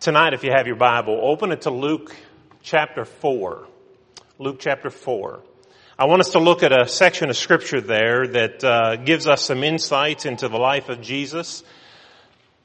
Tonight, 0.00 0.32
if 0.32 0.44
you 0.44 0.50
have 0.50 0.66
your 0.66 0.76
Bible, 0.76 1.20
open 1.22 1.52
it 1.52 1.60
to 1.62 1.70
Luke 1.70 2.16
chapter 2.62 3.04
4. 3.04 3.66
Luke 4.38 4.56
chapter 4.58 4.88
4. 4.88 5.42
I 5.98 6.06
want 6.06 6.20
us 6.20 6.30
to 6.30 6.38
look 6.38 6.62
at 6.62 6.72
a 6.72 6.88
section 6.88 7.28
of 7.28 7.36
scripture 7.36 7.82
there 7.82 8.26
that 8.26 8.64
uh, 8.64 8.96
gives 8.96 9.26
us 9.26 9.42
some 9.42 9.62
insights 9.62 10.24
into 10.24 10.48
the 10.48 10.56
life 10.56 10.88
of 10.88 11.02
Jesus 11.02 11.62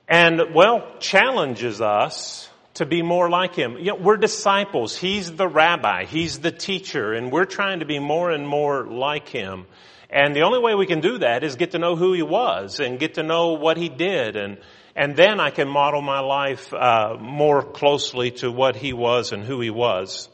and, 0.08 0.54
well, 0.54 0.88
challenges 1.02 1.82
us 1.82 2.50
to 2.76 2.86
be 2.86 3.02
more 3.02 3.30
like 3.30 3.54
him. 3.54 3.80
You 3.80 3.88
know, 3.88 3.96
we're 3.96 4.16
disciples. 4.16 4.96
He's 4.96 5.30
the 5.30 5.50
rabbi. 5.50 6.06
He's 6.06 6.40
the 6.40 6.54
teacher. 6.54 7.12
And 7.12 7.34
we're 7.34 7.44
trying 7.44 7.80
to 7.80 7.86
be 7.86 8.00
more 8.00 8.32
and 8.32 8.48
more 8.48 8.86
like 8.86 9.28
him. 9.28 9.66
And 10.10 10.34
the 10.34 10.44
only 10.44 10.60
way 10.60 10.74
we 10.74 10.86
can 10.86 11.02
do 11.02 11.18
that 11.18 11.44
is 11.44 11.58
get 11.58 11.72
to 11.72 11.80
know 11.80 11.98
who 11.98 12.14
he 12.14 12.22
was 12.22 12.80
and 12.80 12.98
get 12.98 13.16
to 13.16 13.24
know 13.24 13.56
what 13.56 13.76
he 13.76 13.90
did 13.90 14.38
and 14.38 14.58
and 14.96 15.16
then 15.16 15.40
I 15.40 15.50
can 15.50 15.68
model 15.68 16.02
my 16.02 16.22
life 16.22 16.74
uh, 16.74 17.18
more 17.20 17.62
closely 17.62 18.32
to 18.32 18.52
what 18.52 18.76
he 18.76 18.94
was 18.94 19.34
and 19.34 19.44
who 19.44 19.60
he 19.60 19.70
was. 19.70 20.30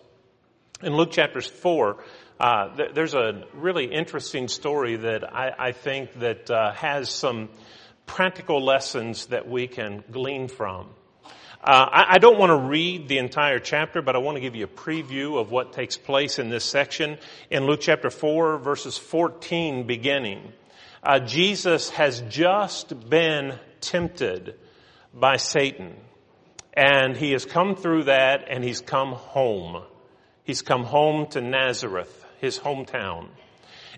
In 0.84 0.96
Luke 0.96 1.10
chapter 1.12 1.42
four, 1.42 2.04
uh, 2.40 2.76
th- 2.76 2.94
there's 2.94 3.14
a 3.14 3.44
really 3.54 3.86
interesting 3.86 4.48
story 4.48 4.98
that 4.98 5.24
I, 5.24 5.52
I 5.58 5.72
think 5.72 6.20
that 6.20 6.50
uh, 6.50 6.74
has 6.74 7.10
some 7.10 7.50
practical 8.06 8.64
lessons 8.64 9.28
that 9.28 9.48
we 9.48 9.68
can 9.68 10.04
glean 10.12 10.48
from. 10.48 10.90
Uh, 11.64 11.88
I, 11.92 12.16
I, 12.16 12.18
don't 12.18 12.40
want 12.40 12.50
to 12.50 12.68
read 12.68 13.08
the 13.08 13.20
entire 13.20 13.60
chapter, 13.60 14.02
but 14.02 14.16
I 14.16 14.18
want 14.18 14.36
to 14.36 14.42
give 14.42 14.56
you 14.56 14.66
a 14.66 14.68
preview 14.68 15.40
of 15.40 15.52
what 15.52 15.74
takes 15.74 15.96
place 15.96 16.40
in 16.40 16.50
this 16.50 16.66
section. 16.66 17.20
In 17.52 17.68
Luke 17.68 17.82
chapter 17.82 18.10
4, 18.10 18.58
verses 18.58 18.98
14 18.98 19.86
beginning, 19.86 20.54
uh, 21.04 21.20
Jesus 21.20 21.90
has 21.92 22.22
just 22.30 23.10
been 23.10 23.58
tempted 23.80 24.56
by 25.14 25.38
Satan. 25.38 25.96
And 26.74 27.18
he 27.18 27.32
has 27.32 27.46
come 27.46 27.76
through 27.76 28.06
that 28.06 28.46
and 28.50 28.64
he's 28.64 28.82
come 28.82 29.14
home. 29.14 29.84
He's 30.44 30.62
come 30.62 30.84
home 30.84 31.28
to 31.32 31.42
Nazareth, 31.42 32.26
his 32.40 32.58
hometown. 32.58 33.28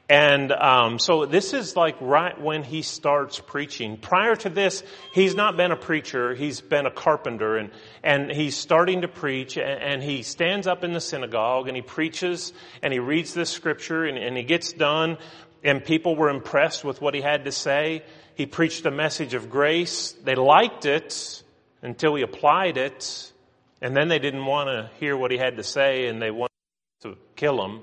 And 0.09 0.51
um, 0.51 0.99
so 0.99 1.25
this 1.25 1.53
is 1.53 1.77
like 1.77 1.95
right 2.01 2.39
when 2.39 2.63
he 2.63 2.81
starts 2.81 3.39
preaching. 3.39 3.97
Prior 3.97 4.35
to 4.35 4.49
this, 4.49 4.83
he's 5.13 5.33
not 5.33 5.55
been 5.55 5.71
a 5.71 5.77
preacher; 5.77 6.35
he's 6.35 6.59
been 6.59 6.85
a 6.85 6.91
carpenter, 6.91 7.55
and 7.55 7.71
and 8.03 8.29
he's 8.29 8.57
starting 8.57 9.01
to 9.01 9.07
preach. 9.07 9.55
And, 9.55 9.81
and 9.81 10.03
he 10.03 10.23
stands 10.23 10.67
up 10.67 10.83
in 10.83 10.91
the 10.91 10.99
synagogue 10.99 11.69
and 11.69 11.77
he 11.77 11.81
preaches 11.81 12.51
and 12.81 12.91
he 12.91 12.99
reads 12.99 13.33
this 13.33 13.49
scripture 13.49 14.03
and, 14.03 14.17
and 14.17 14.35
he 14.35 14.43
gets 14.43 14.73
done. 14.73 15.17
And 15.63 15.83
people 15.83 16.15
were 16.15 16.29
impressed 16.29 16.83
with 16.83 17.01
what 17.01 17.13
he 17.13 17.21
had 17.21 17.45
to 17.45 17.51
say. 17.51 18.03
He 18.35 18.45
preached 18.45 18.85
a 18.85 18.91
message 18.91 19.33
of 19.33 19.49
grace. 19.49 20.11
They 20.23 20.35
liked 20.35 20.85
it 20.85 21.43
until 21.81 22.15
he 22.15 22.23
applied 22.23 22.77
it, 22.77 23.31
and 23.81 23.95
then 23.95 24.07
they 24.07 24.19
didn't 24.19 24.45
want 24.45 24.69
to 24.69 24.89
hear 24.99 25.15
what 25.15 25.31
he 25.31 25.37
had 25.37 25.57
to 25.57 25.63
say, 25.63 26.07
and 26.07 26.21
they 26.21 26.31
wanted 26.31 26.51
to 27.01 27.17
kill 27.35 27.63
him. 27.63 27.81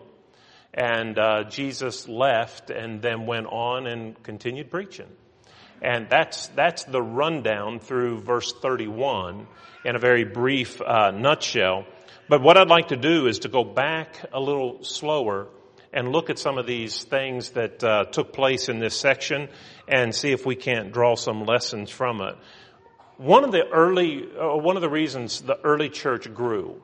And 0.73 1.19
uh, 1.19 1.45
Jesus 1.45 2.08
left 2.08 2.70
and 2.70 3.03
then 3.03 3.27
went 3.27 3.47
on 3.47 3.86
and 3.86 4.20
continued 4.23 4.70
preaching. 4.70 5.08
And 5.83 6.08
that's, 6.08 6.48
that's 6.48 6.84
the 6.84 7.03
rundown 7.03 7.81
through 7.81 8.20
verse 8.20 8.53
31 8.61 9.47
in 9.84 9.97
a 9.97 9.98
very 9.98 10.25
brief 10.25 10.81
uh, 10.81 11.11
nutshell. 11.11 11.86
But 12.28 12.42
what 12.42 12.56
I'd 12.56 12.69
like 12.69 12.89
to 12.89 12.97
do 12.97 13.27
is 13.27 13.41
to 13.41 13.48
go 13.48 13.64
back 13.64 14.17
a 14.33 14.41
little 14.41 14.84
slower 14.84 15.48
and 15.92 16.12
look 16.12 16.30
at 16.30 16.38
some 16.38 16.58
of 16.58 16.66
these 16.66 17.02
things 17.02 17.50
that 17.50 17.83
uh, 17.83 18.05
took 18.05 18.33
place 18.33 18.69
in 18.69 18.78
this 18.78 18.98
section 18.98 19.48
and 19.88 20.14
see 20.14 20.33
if 20.33 20.46
we 20.46 20.55
can't 20.55 20.92
draw 20.92 21.16
some 21.16 21.44
lessons 21.44 21.91
from 21.91 22.20
it. 22.20 22.36
One 23.16 23.44
of 23.44 23.52
the 23.52 23.66
early, 23.72 24.24
uh, 24.38 24.56
one 24.56 24.77
of 24.77 24.83
the 24.83 24.88
reasons 24.88 25.41
the 25.41 25.58
early 25.62 25.88
church 25.88 26.33
grew 26.33 26.80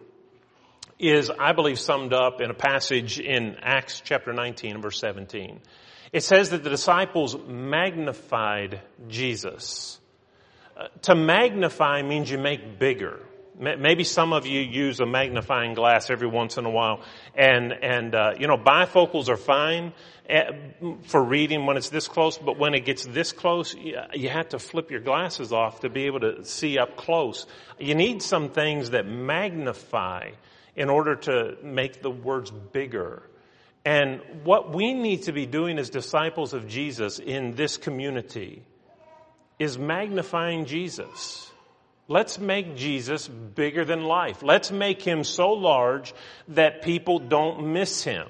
is, 0.98 1.30
I 1.30 1.52
believe, 1.52 1.78
summed 1.78 2.12
up 2.12 2.40
in 2.40 2.50
a 2.50 2.54
passage 2.54 3.18
in 3.20 3.56
Acts 3.60 4.02
chapter 4.04 4.32
19 4.32 4.82
verse 4.82 4.98
17. 4.98 5.60
It 6.12 6.22
says 6.22 6.50
that 6.50 6.64
the 6.64 6.70
disciples 6.70 7.36
magnified 7.46 8.80
Jesus. 9.08 10.00
Uh, 10.76 10.88
to 11.02 11.14
magnify 11.14 12.02
means 12.02 12.30
you 12.30 12.38
make 12.38 12.78
bigger. 12.78 13.20
Maybe 13.58 14.04
some 14.04 14.34
of 14.34 14.46
you 14.46 14.60
use 14.60 15.00
a 15.00 15.06
magnifying 15.06 15.72
glass 15.72 16.10
every 16.10 16.28
once 16.28 16.58
in 16.58 16.66
a 16.66 16.70
while, 16.70 17.00
and 17.34 17.72
and 17.72 18.14
uh, 18.14 18.34
you 18.38 18.46
know 18.46 18.58
bifocals 18.58 19.30
are 19.30 19.38
fine 19.38 19.94
eh, 20.28 20.50
for 21.04 21.24
reading 21.24 21.64
when 21.64 21.78
it's 21.78 21.88
this 21.88 22.06
close, 22.06 22.36
but 22.36 22.58
when 22.58 22.74
it 22.74 22.84
gets 22.84 23.06
this 23.06 23.32
close, 23.32 23.74
you 23.74 24.28
have 24.28 24.50
to 24.50 24.58
flip 24.58 24.90
your 24.90 25.00
glasses 25.00 25.54
off 25.54 25.80
to 25.80 25.88
be 25.88 26.04
able 26.04 26.20
to 26.20 26.44
see 26.44 26.78
up 26.78 26.96
close. 26.96 27.46
You 27.78 27.94
need 27.94 28.22
some 28.22 28.50
things 28.50 28.90
that 28.90 29.06
magnify 29.06 30.32
in 30.74 30.90
order 30.90 31.16
to 31.16 31.56
make 31.62 32.02
the 32.02 32.10
words 32.10 32.50
bigger. 32.50 33.22
And 33.86 34.20
what 34.44 34.74
we 34.74 34.92
need 34.92 35.22
to 35.22 35.32
be 35.32 35.46
doing 35.46 35.78
as 35.78 35.88
disciples 35.88 36.52
of 36.52 36.68
Jesus 36.68 37.18
in 37.18 37.54
this 37.54 37.78
community 37.78 38.62
is 39.58 39.78
magnifying 39.78 40.66
Jesus. 40.66 41.50
Let's 42.08 42.38
make 42.38 42.76
Jesus 42.76 43.26
bigger 43.26 43.84
than 43.84 44.04
life. 44.04 44.42
Let's 44.42 44.70
make 44.70 45.02
him 45.02 45.24
so 45.24 45.50
large 45.50 46.14
that 46.48 46.82
people 46.82 47.18
don't 47.18 47.72
miss 47.72 48.04
him. 48.04 48.28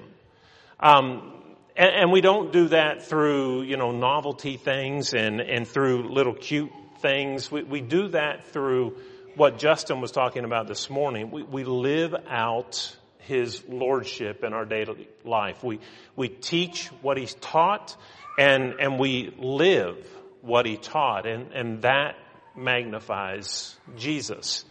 Um, 0.79 1.33
and, 1.75 1.91
and, 1.95 2.11
we 2.11 2.21
don't 2.21 2.51
do 2.51 2.69
that 2.69 3.03
through, 3.03 3.63
you 3.63 3.77
know, 3.77 3.91
novelty 3.91 4.57
things 4.57 5.13
and, 5.13 5.41
and 5.41 5.67
through 5.67 6.11
little 6.11 6.33
cute 6.33 6.71
things. 6.99 7.51
We, 7.51 7.63
we 7.63 7.81
do 7.81 8.07
that 8.09 8.45
through 8.45 8.97
what 9.35 9.59
Justin 9.59 10.01
was 10.01 10.11
talking 10.11 10.43
about 10.43 10.67
this 10.67 10.89
morning. 10.89 11.29
We, 11.29 11.43
we 11.43 11.63
live 11.63 12.15
out 12.27 12.95
his 13.19 13.63
lordship 13.67 14.43
in 14.43 14.53
our 14.53 14.65
daily 14.65 15.07
life. 15.23 15.63
We, 15.63 15.79
we 16.15 16.29
teach 16.29 16.87
what 17.03 17.17
he's 17.17 17.35
taught 17.35 17.95
and, 18.39 18.75
and 18.79 18.99
we 18.99 19.33
live 19.37 19.97
what 20.41 20.65
he 20.65 20.77
taught. 20.77 21.27
And, 21.27 21.51
and 21.53 21.81
that 21.83 22.15
magnifies 22.57 23.75
Jesus. 23.97 24.65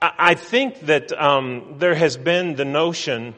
I 0.00 0.34
think 0.34 0.80
that 0.80 1.10
um, 1.12 1.76
there 1.78 1.94
has 1.94 2.16
been 2.16 2.54
the 2.54 2.66
notion 2.66 3.34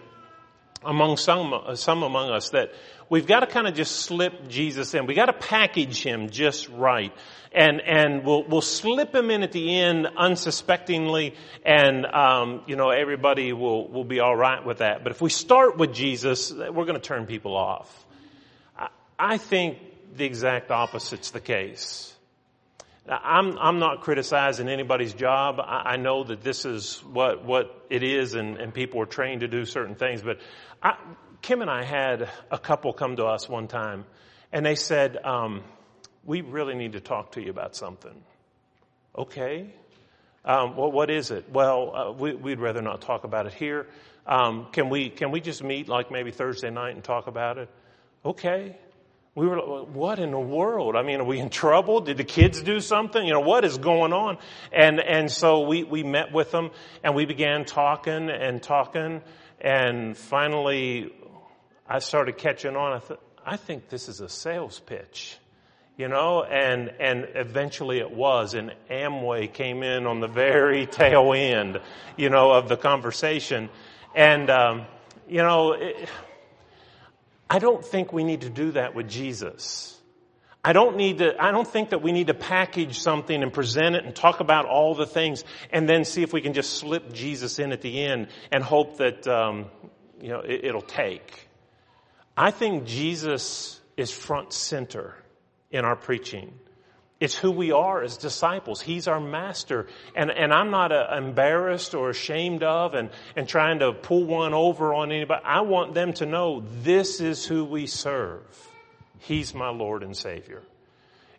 among 0.84 1.17
some 1.17 1.55
some 1.75 2.03
among 2.03 2.31
us 2.31 2.51
that 2.51 2.73
we've 3.09 3.27
got 3.27 3.41
to 3.41 3.47
kind 3.47 3.67
of 3.67 3.75
just 3.75 3.97
slip 3.97 4.49
Jesus 4.49 4.95
in. 4.95 5.06
We 5.06 5.15
got 5.15 5.27
to 5.27 5.33
package 5.33 6.03
him 6.03 6.31
just 6.31 6.69
right, 6.69 7.12
and 7.53 7.81
and 7.81 8.25
we'll 8.25 8.45
we'll 8.45 8.61
slip 8.61 9.15
him 9.15 9.31
in 9.31 9.43
at 9.43 9.53
the 9.53 9.81
end 9.81 10.09
unsuspectingly, 10.17 11.35
and 11.65 12.06
um, 12.06 12.62
you 12.67 12.77
know 12.77 12.91
everybody 12.91 13.53
will 13.53 13.89
will 13.89 14.05
be 14.05 14.21
all 14.21 14.37
right 14.37 14.65
with 14.65 14.79
that. 14.79 15.03
But 15.05 15.12
if 15.12 15.21
we 15.21 15.31
start 15.31 15.77
with 15.77 15.93
Jesus, 15.93 16.53
we're 16.53 16.87
going 16.87 16.95
to 16.95 17.00
turn 17.00 17.27
people 17.27 17.56
off. 17.56 18.06
I, 18.77 18.89
I 19.19 19.39
think 19.39 19.79
the 20.17 20.25
exact 20.25 20.71
opposite's 20.71 21.31
the 21.31 21.41
case. 21.41 22.15
I'm, 23.08 23.58
I'm 23.58 23.78
not 23.78 24.02
criticizing 24.02 24.69
anybody's 24.69 25.14
job. 25.14 25.60
I, 25.60 25.92
I 25.92 25.96
know 25.96 26.24
that 26.24 26.42
this 26.42 26.64
is 26.64 27.02
what, 27.10 27.44
what 27.44 27.86
it 27.88 28.02
is 28.02 28.34
and, 28.34 28.56
and 28.58 28.72
people 28.72 29.00
are 29.00 29.06
trained 29.06 29.41
to 29.41 29.48
do 29.48 29.64
certain 29.64 29.94
things. 29.94 30.22
But 30.22 30.38
I, 30.82 30.96
Kim 31.41 31.62
and 31.62 31.70
I 31.70 31.84
had 31.84 32.28
a 32.50 32.58
couple 32.58 32.92
come 32.92 33.16
to 33.16 33.24
us 33.24 33.48
one 33.48 33.69
time 33.69 34.04
and 34.52 34.64
they 34.64 34.74
said, 34.74 35.16
um, 35.24 35.62
we 36.24 36.42
really 36.42 36.74
need 36.74 36.92
to 36.92 37.00
talk 37.00 37.32
to 37.32 37.42
you 37.42 37.50
about 37.50 37.74
something. 37.74 38.22
Okay. 39.16 39.75
Um, 40.44 40.76
well, 40.76 40.92
what 40.92 41.10
is 41.10 41.30
it? 41.30 41.50
Well, 41.50 41.96
uh, 41.96 42.12
we, 42.12 42.34
would 42.34 42.60
rather 42.60 42.82
not 42.82 43.00
talk 43.00 43.25
about 43.25 43.46
it 43.46 43.54
here. 43.54 43.86
Um, 44.26 44.69
can 44.72 44.90
we, 44.90 45.08
can 45.08 45.30
we 45.30 45.40
just 45.40 45.62
meet 45.62 45.88
like 45.88 46.10
maybe 46.10 46.30
Thursday 46.30 46.70
night 46.70 46.94
and 46.94 47.02
talk 47.02 47.26
about 47.26 47.56
it? 47.56 47.70
Okay 48.25 48.76
we 49.34 49.47
were 49.47 49.56
like, 49.56 49.89
what 49.94 50.19
in 50.19 50.33
the 50.33 50.41
world? 50.41 50.97
I 50.97 51.03
mean, 51.03 51.21
are 51.21 51.25
we 51.25 51.39
in 51.39 51.50
trouble? 51.50 52.00
Did 52.00 52.16
the 52.16 52.25
kids 52.25 52.61
do 52.61 52.81
something? 52.81 53.25
You 53.25 53.34
know, 53.34 53.41
what 53.41 53.65
is 53.65 53.78
going 53.78 54.12
on? 54.12 54.39
And, 54.72 55.00
and 55.00 55.31
so 55.31 55.61
we, 55.61 55.84
we 55.84 56.03
met 56.03 56.33
with 56.33 56.50
them 56.50 56.71
and 57.05 57.14
we 57.14 57.25
began 57.25 57.64
talking 57.64 58.31
and 58.31 58.62
talking. 58.62 59.23
And 59.61 60.17
finally, 60.17 61.12
I 61.87 62.00
started 62.00 62.37
catching 62.37 62.76
on. 62.76 62.93
I 62.93 62.99
thought, 62.99 63.23
I 63.44 63.56
think 63.56 63.88
this 63.88 64.08
is 64.08 64.20
a 64.20 64.29
sales 64.29 64.79
pitch, 64.79 65.38
you 65.97 66.08
know, 66.08 66.43
and, 66.43 66.93
and 67.00 67.29
eventually 67.35 67.99
it 67.99 68.11
was. 68.11 68.55
And 68.55 68.75
Amway 68.91 69.52
came 69.52 69.82
in 69.82 70.06
on 70.06 70.20
the 70.20 70.26
very 70.26 70.87
tail 70.91 71.32
end, 71.32 71.81
you 72.17 72.29
know, 72.29 72.52
of 72.52 72.69
the 72.69 72.76
conversation. 72.76 73.69
And, 74.14 74.50
um, 74.50 74.87
you 75.29 75.38
know, 75.38 75.73
it, 75.73 76.08
I 77.50 77.59
don't 77.59 77.85
think 77.85 78.12
we 78.12 78.25
need 78.25 78.43
to 78.43 78.50
do 78.50 78.73
that 78.73 78.95
with 78.95 79.09
Jesus. 79.09 79.99
I 80.65 80.73
don't 80.73 80.97
need 80.97 81.19
to, 81.19 81.41
I 81.43 81.50
don't 81.50 81.67
think 81.67 81.91
that 81.91 82.03
we 82.03 82.12
need 82.12 82.27
to 82.27 82.35
package 82.35 82.99
something 82.99 83.43
and 83.43 83.53
present 83.53 83.95
it 83.95 84.05
and 84.05 84.15
talk 84.15 84.41
about 84.41 84.67
all 84.67 84.95
the 84.95 85.06
things 85.06 85.45
and 85.71 85.89
then 85.89 86.05
see 86.05 86.23
if 86.23 86.33
we 86.33 86.41
can 86.41 86.53
just 86.53 86.75
slip 86.75 87.12
Jesus 87.12 87.59
in 87.59 87.73
at 87.73 87.81
the 87.81 88.05
end 88.05 88.29
and 88.50 88.62
hope 88.62 88.99
that, 88.99 89.27
um, 89.27 89.67
you 90.21 90.29
know, 90.29 90.41
it, 90.41 90.65
it'll 90.65 90.83
take. 90.83 91.49
I 92.37 92.50
think 92.50 92.85
Jesus 92.85 93.81
is 93.97 94.11
front 94.11 94.53
center 94.53 95.15
in 95.71 95.85
our 95.85 95.97
preaching. 95.97 96.53
It's 97.20 97.35
who 97.35 97.50
we 97.50 97.73
are 97.73 98.03
as 98.03 98.17
disciples. 98.17 98.81
He's 98.81 99.09
our 99.09 99.20
master. 99.20 99.88
And, 100.15 100.31
and 100.31 100.53
I'm 100.53 100.70
not 100.70 100.93
uh, 100.93 101.09
embarrassed 101.17 101.94
or 101.94 102.11
ashamed 102.11 102.62
of 102.62 102.94
and, 102.94 103.11
and 103.35 103.49
trying 103.49 103.81
to 103.81 103.93
pull 103.93 104.25
one 104.25 104.55
over 104.55 104.94
on 104.94 105.11
anybody. 105.11 105.43
I 105.44 105.62
want 105.62 105.94
them 105.94 106.12
to 106.15 106.26
know 106.26 106.62
this 106.82 107.20
is 107.20 107.44
who 107.44 107.65
we 107.65 107.87
serve. 107.87 108.44
He's 109.19 109.53
my 109.53 109.70
Lord 109.70 110.05
and 110.05 110.17
Savior. 110.17 110.62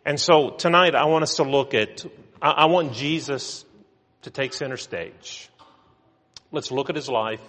And 0.04 0.20
so 0.20 0.50
tonight 0.50 0.94
I 0.94 1.06
want 1.06 1.22
us 1.22 1.36
to 1.36 1.44
look 1.44 1.72
at, 1.72 2.04
I, 2.42 2.50
I 2.50 2.66
want 2.66 2.92
Jesus 2.92 3.64
to 4.22 4.30
take 4.30 4.52
center 4.52 4.76
stage. 4.76 5.48
Let's 6.52 6.70
look 6.70 6.90
at 6.90 6.96
his 6.96 7.08
life. 7.08 7.40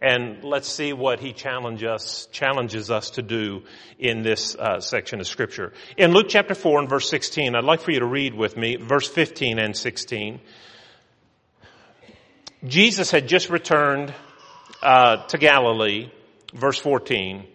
And 0.00 0.44
let's 0.44 0.68
see 0.68 0.92
what 0.92 1.18
he 1.18 1.32
us, 1.32 2.28
challenges 2.30 2.90
us 2.90 3.10
to 3.10 3.22
do 3.22 3.64
in 3.98 4.22
this 4.22 4.54
uh, 4.54 4.80
section 4.80 5.18
of 5.18 5.26
scripture. 5.26 5.72
In 5.96 6.12
Luke 6.12 6.26
chapter 6.28 6.54
4 6.54 6.80
and 6.80 6.88
verse 6.88 7.10
16, 7.10 7.56
I'd 7.56 7.64
like 7.64 7.80
for 7.80 7.90
you 7.90 7.98
to 8.00 8.06
read 8.06 8.34
with 8.34 8.56
me 8.56 8.76
verse 8.76 9.08
15 9.08 9.58
and 9.58 9.76
16. 9.76 10.40
Jesus 12.64 13.10
had 13.10 13.28
just 13.28 13.50
returned 13.50 14.14
uh, 14.82 15.26
to 15.26 15.38
Galilee, 15.38 16.10
verse 16.54 16.78
14, 16.78 17.46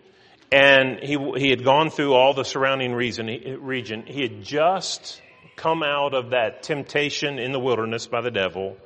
and 0.52 1.00
he, 1.00 1.18
he 1.38 1.50
had 1.50 1.64
gone 1.64 1.90
through 1.90 2.14
all 2.14 2.34
the 2.34 2.44
surrounding 2.44 2.94
region, 2.94 3.28
region. 3.62 4.04
He 4.06 4.22
had 4.22 4.44
just 4.44 5.22
come 5.56 5.84
out 5.84 6.14
of 6.14 6.32
that 6.32 6.64
temptation 6.64 7.40
in 7.40 7.52
the 7.52 7.60
wilderness 7.60 8.08
by 8.08 8.22
the 8.22 8.32
devil. 8.32 8.78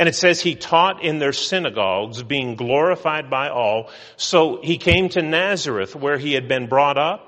And 0.00 0.08
it 0.08 0.14
says 0.14 0.40
he 0.40 0.54
taught 0.54 1.04
in 1.04 1.18
their 1.18 1.34
synagogues, 1.34 2.22
being 2.22 2.54
glorified 2.54 3.28
by 3.28 3.50
all. 3.50 3.90
So 4.16 4.58
he 4.62 4.78
came 4.78 5.10
to 5.10 5.20
Nazareth 5.20 5.94
where 5.94 6.16
he 6.16 6.32
had 6.32 6.48
been 6.48 6.68
brought 6.68 6.96
up. 6.96 7.26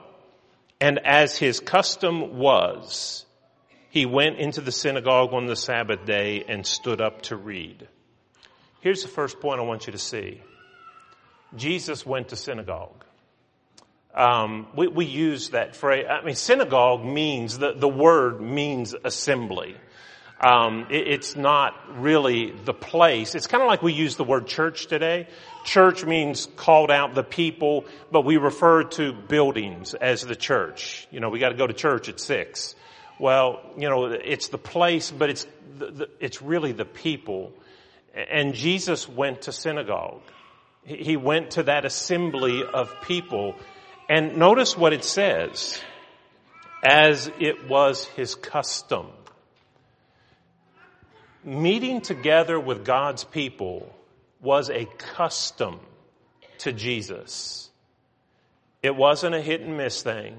And 0.81 0.99
as 1.05 1.37
his 1.37 1.61
custom 1.61 2.39
was, 2.39 3.27
he 3.91 4.07
went 4.07 4.39
into 4.39 4.63
the 4.63 4.73
synagogue 4.73 5.35
on 5.35 5.45
the 5.45 5.55
Sabbath 5.55 6.07
day 6.07 6.45
and 6.49 6.67
stood 6.67 7.03
up 7.03 7.21
to 7.25 7.37
read. 7.37 7.87
Here's 8.81 9.03
the 9.03 9.09
first 9.09 9.39
point 9.39 9.61
I 9.61 9.65
want 9.65 9.87
you 9.87 9.93
to 9.93 9.99
see. 9.99 10.41
Jesus 11.55 12.07
went 12.07 12.31
to 12.31 12.37
synagogue. 12.37 13.05
Um, 14.15 14.69
we, 14.75 14.89
we 14.89 15.05
use 15.05 15.51
that 15.51 15.77
phrase. 15.77 16.07
I 16.09 16.25
mean, 16.25 16.37
synagogue 16.37 17.05
means 17.05 17.59
the, 17.59 17.75
the 17.75 17.87
word 17.87 18.41
means 18.41 18.95
assembly. 19.05 19.77
Um, 20.43 20.89
it, 20.91 21.07
it's 21.07 21.37
not 21.37 22.01
really 22.01 22.51
the 22.51 22.75
place. 22.75 23.35
It's 23.35 23.47
kind 23.47 23.63
of 23.63 23.69
like 23.69 23.83
we 23.83 23.93
use 23.93 24.17
the 24.17 24.25
word 24.25 24.47
church 24.49 24.87
today. 24.89 25.29
Church 25.65 26.05
means 26.05 26.49
called 26.57 26.91
out 26.91 27.15
the 27.15 27.23
people, 27.23 27.85
but 28.11 28.25
we 28.25 28.37
refer 28.37 28.83
to 28.85 29.13
buildings 29.13 29.95
as 29.95 30.23
the 30.23 30.35
church. 30.35 31.07
You 31.13 31.21
know, 31.21 31.29
we 31.29 31.39
got 31.39 31.51
to 31.51 31.55
go 31.55 31.67
to 31.67 31.73
church 31.73 32.09
at 32.09 32.19
six. 32.19 32.75
Well, 33.21 33.61
you 33.77 33.89
know, 33.89 34.07
it's 34.07 34.49
the 34.49 34.59
place, 34.59 35.13
but 35.13 35.31
it's 35.31 35.47
the, 35.79 35.91
the, 35.93 36.09
it's 36.19 36.43
really 36.43 36.73
the 36.73 36.85
people. 36.85 37.53
And 38.13 38.55
Jesus 38.55 39.09
went 39.09 39.43
to 39.43 39.53
synagogue. 39.53 40.23
He 40.85 41.17
went 41.17 41.53
to 41.53 41.63
that 41.65 41.85
assembly 41.85 42.65
of 42.65 42.93
people. 43.03 43.55
And 44.09 44.39
notice 44.39 44.77
what 44.77 44.93
it 44.93 45.05
says. 45.05 45.81
As 46.85 47.31
it 47.39 47.69
was 47.69 48.07
his 48.07 48.35
custom 48.35 49.07
meeting 51.45 52.01
together 52.01 52.59
with 52.59 52.85
God's 52.85 53.25
people 53.25 53.95
was 54.41 54.71
a 54.71 54.87
custom 54.99 55.81
to 56.59 56.73
Jesus. 56.73 57.71
It 58.83 58.97
wasn't 58.97 59.35
a 59.35 59.41
hit 59.41 59.61
and 59.61 59.77
miss 59.77 60.03
thing. 60.03 60.37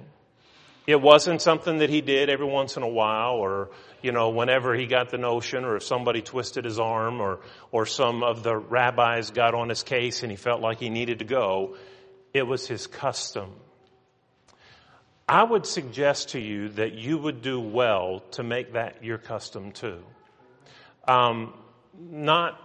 It 0.85 1.01
wasn't 1.01 1.41
something 1.41 1.77
that 1.77 1.89
he 1.89 2.01
did 2.01 2.29
every 2.29 2.45
once 2.45 2.75
in 2.75 2.83
a 2.83 2.88
while 2.88 3.35
or, 3.35 3.69
you 4.01 4.11
know, 4.11 4.29
whenever 4.29 4.75
he 4.75 4.85
got 4.85 5.09
the 5.09 5.17
notion 5.17 5.63
or 5.63 5.77
if 5.77 5.83
somebody 5.83 6.21
twisted 6.21 6.65
his 6.65 6.77
arm 6.77 7.21
or, 7.21 7.39
or 7.71 7.85
some 7.85 8.21
of 8.21 8.44
the 8.44 8.57
rabbis 8.57 9.31
got 9.31 9.53
on 9.53 9.69
his 9.69 9.83
case 9.83 10.23
and 10.23 10.31
he 10.31 10.35
felt 10.35 10.59
like 10.59 10.79
he 10.79 10.89
needed 10.89 11.19
to 11.19 11.25
go. 11.25 11.77
It 12.33 12.44
was 12.44 12.67
his 12.67 12.85
custom. 12.85 13.51
I 15.27 15.44
would 15.44 15.65
suggest 15.65 16.29
to 16.29 16.39
you 16.39 16.67
that 16.69 16.94
you 16.95 17.17
would 17.17 17.41
do 17.41 17.61
well 17.61 18.21
to 18.31 18.44
make 18.44 18.73
that 18.73 19.05
your 19.05 19.17
custom 19.17 19.71
too. 19.71 20.03
Um, 21.05 21.53
not 21.97 22.59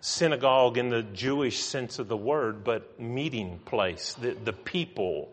synagogue 0.00 0.78
in 0.78 0.88
the 0.88 1.02
Jewish 1.02 1.60
sense 1.60 1.98
of 1.98 2.08
the 2.08 2.16
word, 2.16 2.62
but 2.64 3.00
meeting 3.00 3.58
place, 3.64 4.14
the, 4.14 4.32
the 4.32 4.52
people. 4.52 5.32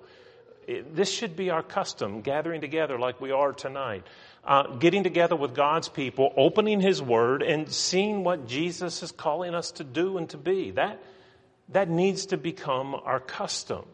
It, 0.67 0.95
this 0.95 1.11
should 1.11 1.35
be 1.35 1.49
our 1.49 1.63
custom, 1.63 2.21
gathering 2.21 2.61
together 2.61 2.97
like 2.97 3.21
we 3.21 3.31
are 3.31 3.53
tonight. 3.53 4.03
Uh, 4.43 4.75
getting 4.75 5.03
together 5.03 5.35
with 5.35 5.55
God's 5.55 5.87
people, 5.87 6.33
opening 6.35 6.81
His 6.81 7.01
Word, 7.01 7.43
and 7.43 7.71
seeing 7.71 8.25
what 8.25 8.45
Jesus 8.45 9.01
is 9.01 9.13
calling 9.13 9.55
us 9.55 9.71
to 9.73 9.85
do 9.85 10.17
and 10.17 10.29
to 10.31 10.37
be. 10.37 10.71
That, 10.71 11.01
that 11.69 11.89
needs 11.89 12.25
to 12.27 12.37
become 12.37 12.93
our 12.93 13.21
custom. 13.21 13.85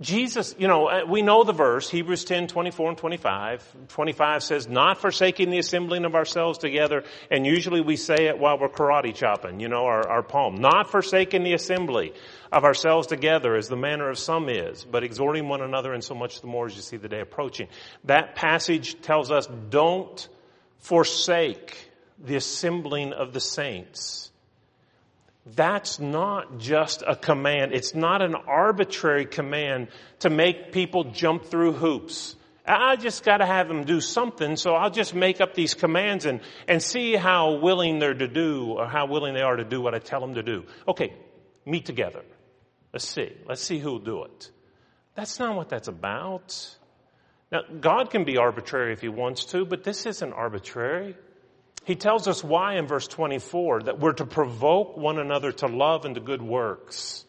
Jesus, 0.00 0.54
you 0.58 0.68
know, 0.68 0.86
uh, 0.86 1.04
we 1.08 1.22
know 1.22 1.42
the 1.42 1.52
verse, 1.52 1.90
Hebrews 1.90 2.24
10, 2.24 2.46
24 2.46 2.90
and 2.90 2.98
25. 2.98 3.88
25 3.88 4.42
says, 4.44 4.68
not 4.68 5.00
forsaking 5.00 5.50
the 5.50 5.58
assembling 5.58 6.04
of 6.04 6.14
ourselves 6.14 6.58
together, 6.58 7.02
and 7.32 7.44
usually 7.44 7.80
we 7.80 7.96
say 7.96 8.26
it 8.26 8.38
while 8.38 8.58
we're 8.60 8.68
karate 8.68 9.12
chopping, 9.12 9.58
you 9.58 9.68
know, 9.68 9.86
our, 9.86 10.06
our 10.08 10.22
palm. 10.22 10.54
Not 10.54 10.92
forsaking 10.92 11.42
the 11.42 11.52
assembly 11.52 12.14
of 12.52 12.62
ourselves 12.62 13.08
together 13.08 13.56
as 13.56 13.68
the 13.68 13.76
manner 13.76 14.08
of 14.08 14.18
some 14.18 14.48
is, 14.48 14.84
but 14.84 15.02
exhorting 15.02 15.48
one 15.48 15.62
another 15.62 15.92
and 15.92 16.04
so 16.04 16.14
much 16.14 16.42
the 16.42 16.46
more 16.46 16.66
as 16.66 16.76
you 16.76 16.82
see 16.82 16.96
the 16.96 17.08
day 17.08 17.20
approaching. 17.20 17.66
That 18.04 18.36
passage 18.36 19.00
tells 19.02 19.32
us 19.32 19.48
don't 19.68 20.28
forsake 20.78 21.90
the 22.22 22.36
assembling 22.36 23.12
of 23.12 23.32
the 23.32 23.40
saints. 23.40 24.27
That's 25.54 25.98
not 25.98 26.58
just 26.58 27.02
a 27.06 27.16
command. 27.16 27.72
It's 27.72 27.94
not 27.94 28.22
an 28.22 28.34
arbitrary 28.34 29.26
command 29.26 29.88
to 30.20 30.30
make 30.30 30.72
people 30.72 31.04
jump 31.04 31.46
through 31.46 31.72
hoops. 31.72 32.36
I 32.66 32.96
just 32.96 33.24
gotta 33.24 33.46
have 33.46 33.66
them 33.66 33.84
do 33.84 34.00
something, 34.00 34.56
so 34.56 34.74
I'll 34.74 34.90
just 34.90 35.14
make 35.14 35.40
up 35.40 35.54
these 35.54 35.72
commands 35.72 36.26
and, 36.26 36.40
and 36.66 36.82
see 36.82 37.14
how 37.14 37.54
willing 37.54 37.98
they're 37.98 38.12
to 38.12 38.28
do 38.28 38.74
or 38.78 38.86
how 38.86 39.06
willing 39.06 39.32
they 39.32 39.40
are 39.40 39.56
to 39.56 39.64
do 39.64 39.80
what 39.80 39.94
I 39.94 40.00
tell 40.00 40.20
them 40.20 40.34
to 40.34 40.42
do. 40.42 40.64
Okay, 40.86 41.14
meet 41.64 41.86
together. 41.86 42.22
Let's 42.92 43.08
see. 43.08 43.34
Let's 43.46 43.62
see 43.62 43.78
who'll 43.78 44.00
do 44.00 44.24
it. 44.24 44.50
That's 45.14 45.38
not 45.38 45.56
what 45.56 45.70
that's 45.70 45.88
about. 45.88 46.76
Now, 47.50 47.60
God 47.80 48.10
can 48.10 48.24
be 48.24 48.36
arbitrary 48.36 48.92
if 48.92 49.00
He 49.00 49.08
wants 49.08 49.46
to, 49.46 49.64
but 49.64 49.82
this 49.82 50.04
isn't 50.04 50.32
arbitrary. 50.32 51.16
He 51.88 51.96
tells 51.96 52.28
us 52.28 52.44
why 52.44 52.74
in 52.74 52.86
verse 52.86 53.08
24 53.08 53.84
that 53.84 53.98
we're 53.98 54.12
to 54.12 54.26
provoke 54.26 54.98
one 54.98 55.18
another 55.18 55.52
to 55.52 55.68
love 55.68 56.04
and 56.04 56.16
to 56.16 56.20
good 56.20 56.42
works. 56.42 57.24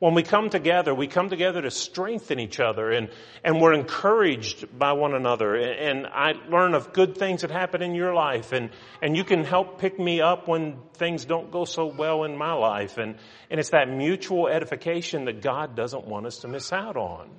When 0.00 0.14
we 0.14 0.24
come 0.24 0.50
together, 0.50 0.92
we 0.92 1.06
come 1.06 1.28
together 1.28 1.62
to 1.62 1.70
strengthen 1.70 2.40
each 2.40 2.58
other 2.58 2.90
and, 2.90 3.10
and 3.44 3.60
we're 3.60 3.72
encouraged 3.72 4.76
by 4.76 4.94
one 4.94 5.14
another. 5.14 5.54
And 5.54 6.08
I 6.08 6.32
learn 6.48 6.74
of 6.74 6.92
good 6.92 7.18
things 7.18 7.42
that 7.42 7.52
happen 7.52 7.82
in 7.82 7.94
your 7.94 8.12
life 8.12 8.50
and, 8.50 8.70
and 9.00 9.16
you 9.16 9.22
can 9.22 9.44
help 9.44 9.78
pick 9.78 9.96
me 9.96 10.20
up 10.20 10.48
when 10.48 10.78
things 10.94 11.24
don't 11.24 11.52
go 11.52 11.64
so 11.64 11.86
well 11.86 12.24
in 12.24 12.36
my 12.36 12.54
life. 12.54 12.98
And, 12.98 13.14
and 13.48 13.60
it's 13.60 13.70
that 13.70 13.88
mutual 13.88 14.48
edification 14.48 15.26
that 15.26 15.40
God 15.40 15.76
doesn't 15.76 16.04
want 16.04 16.26
us 16.26 16.38
to 16.38 16.48
miss 16.48 16.72
out 16.72 16.96
on. 16.96 17.30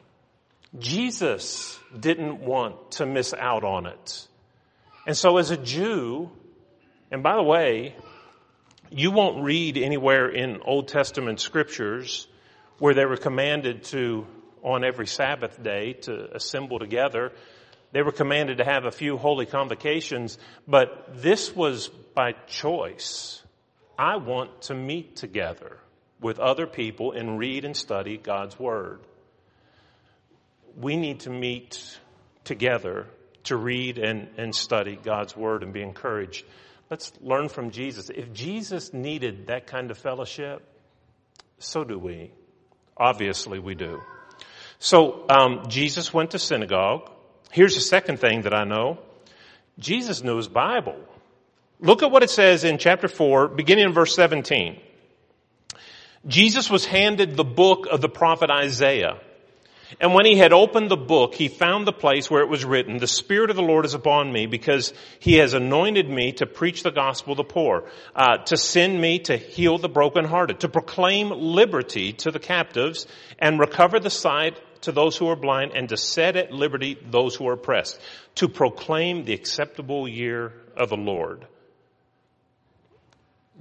Jesus 0.80 1.78
didn't 2.00 2.40
want 2.40 2.92
to 2.92 3.06
miss 3.06 3.34
out 3.34 3.66
on 3.66 3.88
it. 3.88 4.26
And 5.06 5.18
so 5.18 5.36
as 5.36 5.52
a 5.52 5.58
Jew, 5.58 6.32
and 7.12 7.22
by 7.22 7.36
the 7.36 7.44
way, 7.44 7.96
you 8.90 9.12
won't 9.12 9.44
read 9.44 9.78
anywhere 9.78 10.30
in 10.30 10.62
Old 10.62 10.88
Testament 10.88 11.40
scriptures 11.40 12.28
where 12.80 12.94
they 12.94 13.06
were 13.06 13.18
commanded 13.18 13.84
to, 13.84 14.26
on 14.64 14.84
every 14.84 15.08
Sabbath 15.08 15.62
day, 15.62 15.94
to 15.94 16.36
assemble 16.36 16.80
together. 16.80 17.32
They 17.92 18.02
were 18.02 18.12
commanded 18.12 18.58
to 18.58 18.66
have 18.66 18.86
a 18.86 18.92
few 18.92 19.18
holy 19.18 19.46
convocations, 19.46 20.38
but 20.68 21.22
this 21.22 21.56
was 21.56 21.90
by 21.90 22.34
choice. 22.48 23.44
I 23.98 24.18
want 24.18 24.64
to 24.64 24.74
meet 24.74 25.16
together 25.18 25.78
with 26.22 26.40
other 26.40 26.66
people 26.66 27.12
and 27.12 27.38
read 27.38 27.66
and 27.66 27.76
study 27.76 28.18
God's 28.18 28.58
Word. 28.60 29.00
We 30.78 30.96
need 30.96 31.22
to 31.22 31.30
meet 31.30 32.00
together 32.46 33.08
to 33.44 33.56
read 33.56 33.98
and, 33.98 34.28
and 34.38 34.56
study 34.56 34.98
God's 35.02 35.36
Word 35.36 35.64
and 35.64 35.74
be 35.74 35.82
encouraged. 35.82 36.46
Let's 36.92 37.14
learn 37.22 37.48
from 37.48 37.72
Jesus. 37.72 38.10
If 38.10 38.34
Jesus 38.34 38.94
needed 38.94 39.48
that 39.48 39.66
kind 39.66 39.92
of 39.92 39.98
fellowship, 39.98 40.62
so 41.58 41.86
do 41.86 41.98
we. 41.98 42.32
Obviously, 42.98 43.60
we 43.60 43.76
do. 43.76 44.02
So, 44.78 45.26
um, 45.30 45.70
Jesus 45.70 46.14
went 46.14 46.32
to 46.32 46.40
synagogue. 46.40 47.10
Here's 47.50 47.76
the 47.76 47.82
second 47.82 48.20
thing 48.20 48.42
that 48.42 48.54
I 48.54 48.66
know. 48.66 49.00
Jesus 49.80 50.22
knew 50.22 50.36
his 50.36 50.50
Bible. 50.50 50.98
Look 51.80 52.04
at 52.04 52.12
what 52.12 52.24
it 52.24 52.30
says 52.30 52.66
in 52.66 52.78
chapter 52.78 53.08
4, 53.08 53.48
beginning 53.48 53.86
in 53.86 53.94
verse 53.94 54.14
17. 54.14 54.78
Jesus 56.28 56.70
was 56.70 56.86
handed 56.86 57.38
the 57.38 57.46
book 57.46 57.88
of 57.90 58.02
the 58.02 58.10
prophet 58.10 58.50
Isaiah. 58.50 59.18
And 60.00 60.14
when 60.14 60.26
he 60.26 60.38
had 60.38 60.54
opened 60.54 60.90
the 60.90 60.98
book, 60.98 61.36
he 61.36 61.48
found 61.48 61.86
the 61.86 61.94
place 61.94 62.30
where 62.30 62.42
it 62.42 62.50
was 62.50 62.64
written, 62.64 62.98
the 62.98 63.08
Spirit 63.08 63.50
of 63.50 63.56
the 63.56 63.62
Lord 63.62 63.86
is 63.86 63.94
upon 63.94 64.32
me 64.32 64.46
because 64.46 64.94
he 65.20 65.36
has 65.36 65.54
anointed 65.54 66.10
me 66.10 66.32
to 66.34 66.46
preach 66.46 66.84
the 66.84 66.92
gospel 66.92 67.36
to 67.36 67.40
the 67.40 67.44
poor, 67.44 67.86
uh, 68.16 68.38
to 68.38 68.58
send 68.58 69.00
me 69.00 69.20
to 69.20 69.38
heal 69.38 69.78
the 69.78 69.90
brokenhearted, 69.90 70.60
to 70.62 70.70
proclaim 70.70 71.30
liberty 71.30 72.14
to 72.14 72.32
the 72.32 72.40
captives 72.40 73.06
and 73.40 73.60
recover 73.60 74.00
the 74.00 74.10
sight 74.10 74.58
to 74.82 74.92
those 74.92 75.18
who 75.18 75.28
are 75.28 75.36
blind 75.36 75.74
and 75.76 75.90
to 75.90 75.98
set 75.98 76.36
at 76.36 76.52
liberty 76.52 76.98
those 77.10 77.36
who 77.36 77.48
are 77.48 77.54
oppressed, 77.54 78.00
to 78.36 78.48
proclaim 78.48 79.26
the 79.26 79.34
acceptable 79.34 80.08
year 80.08 80.54
of 80.76 80.90
the 80.90 80.98
Lord. 80.98 81.46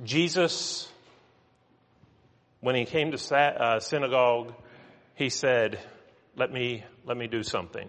Jesus, 0.04 0.88
when 2.60 2.74
he 2.74 2.84
came 2.84 3.12
to 3.12 3.36
uh, 3.36 3.80
synagogue, 3.80 4.54
he 5.14 5.28
said, 5.28 5.78
let 6.40 6.50
me, 6.50 6.82
let 7.04 7.18
me 7.18 7.26
do 7.26 7.42
something. 7.42 7.86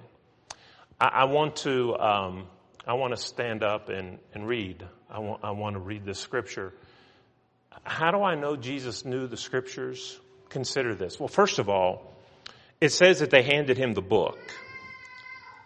I, 1.00 1.08
I 1.08 1.24
want 1.24 1.56
to, 1.58 1.96
um, 1.98 2.48
I 2.86 2.96
want 2.96 3.16
to 3.16 3.18
stand 3.18 3.64
up 3.64 3.88
and, 3.88 4.20
and 4.34 4.46
read. 4.46 4.86
I 5.10 5.20
want, 5.20 5.40
I 5.42 5.52
want 5.52 5.76
to 5.76 5.80
read 5.80 6.04
the 6.04 6.14
scripture. 6.14 6.74
How 7.84 8.12
do 8.12 8.22
I 8.22 8.36
know 8.36 8.58
Jesus 8.58 9.06
knew 9.06 9.26
the 9.28 9.38
scriptures? 9.38 10.20
Consider 10.50 10.96
this. 10.96 11.18
Well, 11.18 11.30
first 11.30 11.60
of 11.60 11.70
all, 11.70 12.14
it 12.82 12.90
says 12.90 13.20
that 13.20 13.30
they 13.30 13.42
handed 13.42 13.78
him 13.78 13.94
the 13.94 14.02
book. 14.02 14.38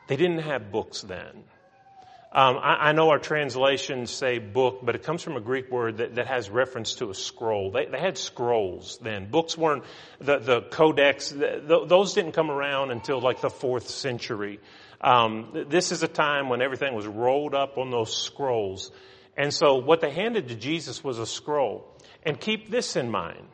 They 0.07 0.15
didn't 0.15 0.43
have 0.43 0.71
books 0.71 1.01
then. 1.01 1.43
Um, 2.35 2.57
I, 2.57 2.89
I, 2.89 2.91
know 2.91 3.11
our 3.11 3.17
translations 3.17 4.11
say 4.11 4.39
book, 4.39 4.79
but 4.83 4.93
it 4.93 5.03
comes 5.03 5.23
from 5.23 5.37
a 5.37 5.39
Greek 5.39 5.71
word 5.71 5.99
that, 5.99 6.15
that 6.15 6.27
has 6.27 6.49
reference 6.49 6.95
to 6.95 7.09
a 7.09 7.13
scroll. 7.13 7.71
They, 7.71 7.85
they, 7.85 7.97
had 7.97 8.17
scrolls 8.17 8.99
then. 9.01 9.31
Books 9.31 9.57
weren't 9.57 9.85
the, 10.19 10.39
the 10.39 10.61
codex. 10.63 11.29
The, 11.29 11.85
those 11.87 12.13
didn't 12.13 12.33
come 12.33 12.51
around 12.51 12.91
until 12.91 13.21
like 13.21 13.39
the 13.39 13.49
fourth 13.49 13.87
century. 13.87 14.59
Um, 14.99 15.65
this 15.69 15.93
is 15.93 16.03
a 16.03 16.09
time 16.09 16.49
when 16.49 16.61
everything 16.61 16.93
was 16.93 17.07
rolled 17.07 17.55
up 17.55 17.77
on 17.77 17.89
those 17.89 18.13
scrolls, 18.13 18.91
and 19.37 19.53
so 19.53 19.75
what 19.75 20.01
they 20.01 20.11
handed 20.11 20.49
to 20.49 20.55
Jesus 20.55 21.01
was 21.01 21.19
a 21.19 21.25
scroll. 21.25 21.87
And 22.23 22.37
keep 22.37 22.69
this 22.69 22.97
in 22.97 23.09
mind: 23.09 23.47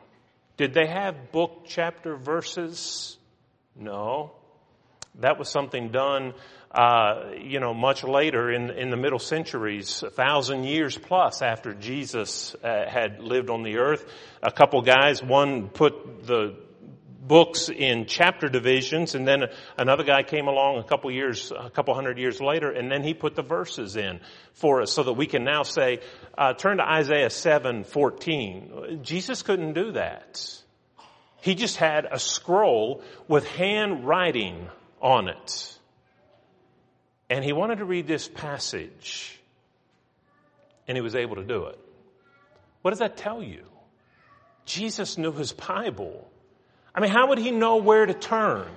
Did 0.56 0.74
they 0.74 0.88
have 0.88 1.30
book, 1.30 1.66
chapter, 1.68 2.16
verses? 2.16 3.16
No. 3.76 4.32
That 5.20 5.38
was 5.38 5.50
something 5.50 5.90
done 5.90 6.32
uh, 6.74 7.32
you 7.38 7.60
know, 7.60 7.74
much 7.74 8.02
later 8.02 8.50
in, 8.50 8.70
in 8.70 8.90
the 8.90 8.96
middle 8.96 9.18
centuries, 9.18 10.02
a 10.02 10.10
thousand 10.10 10.64
years 10.64 10.96
plus 10.96 11.42
after 11.42 11.74
Jesus 11.74 12.56
uh, 12.64 12.88
had 12.88 13.20
lived 13.20 13.50
on 13.50 13.62
the 13.62 13.76
earth. 13.76 14.06
A 14.42 14.50
couple 14.50 14.80
guys, 14.80 15.22
one 15.22 15.68
put 15.68 16.26
the 16.26 16.56
books 17.20 17.68
in 17.68 18.06
chapter 18.06 18.48
divisions 18.48 19.14
and 19.14 19.28
then 19.28 19.44
another 19.78 20.02
guy 20.02 20.22
came 20.22 20.48
along 20.48 20.78
a 20.78 20.82
couple 20.82 21.10
years, 21.10 21.52
a 21.52 21.70
couple 21.70 21.94
hundred 21.94 22.18
years 22.18 22.40
later 22.40 22.70
and 22.70 22.90
then 22.90 23.02
he 23.02 23.14
put 23.14 23.36
the 23.36 23.42
verses 23.42 23.96
in 23.96 24.20
for 24.54 24.82
us 24.82 24.90
so 24.90 25.02
that 25.04 25.12
we 25.12 25.26
can 25.26 25.44
now 25.44 25.62
say, 25.62 26.00
uh, 26.36 26.52
turn 26.54 26.78
to 26.78 26.82
Isaiah 26.82 27.30
7, 27.30 27.84
14. 27.84 29.00
Jesus 29.02 29.42
couldn't 29.42 29.74
do 29.74 29.92
that. 29.92 30.62
He 31.42 31.54
just 31.54 31.76
had 31.76 32.06
a 32.10 32.18
scroll 32.18 33.02
with 33.28 33.46
handwriting 33.46 34.68
on 35.00 35.28
it. 35.28 35.71
And 37.32 37.42
he 37.42 37.54
wanted 37.54 37.78
to 37.78 37.86
read 37.86 38.06
this 38.06 38.28
passage, 38.28 39.40
and 40.86 40.98
he 40.98 41.00
was 41.00 41.14
able 41.14 41.36
to 41.36 41.44
do 41.44 41.64
it. 41.64 41.78
What 42.82 42.90
does 42.90 42.98
that 42.98 43.16
tell 43.16 43.42
you? 43.42 43.64
Jesus 44.66 45.16
knew 45.16 45.32
his 45.32 45.50
Bible. 45.50 46.30
I 46.94 47.00
mean, 47.00 47.10
how 47.10 47.30
would 47.30 47.38
he 47.38 47.50
know 47.50 47.76
where 47.76 48.04
to 48.04 48.12
turn? 48.12 48.68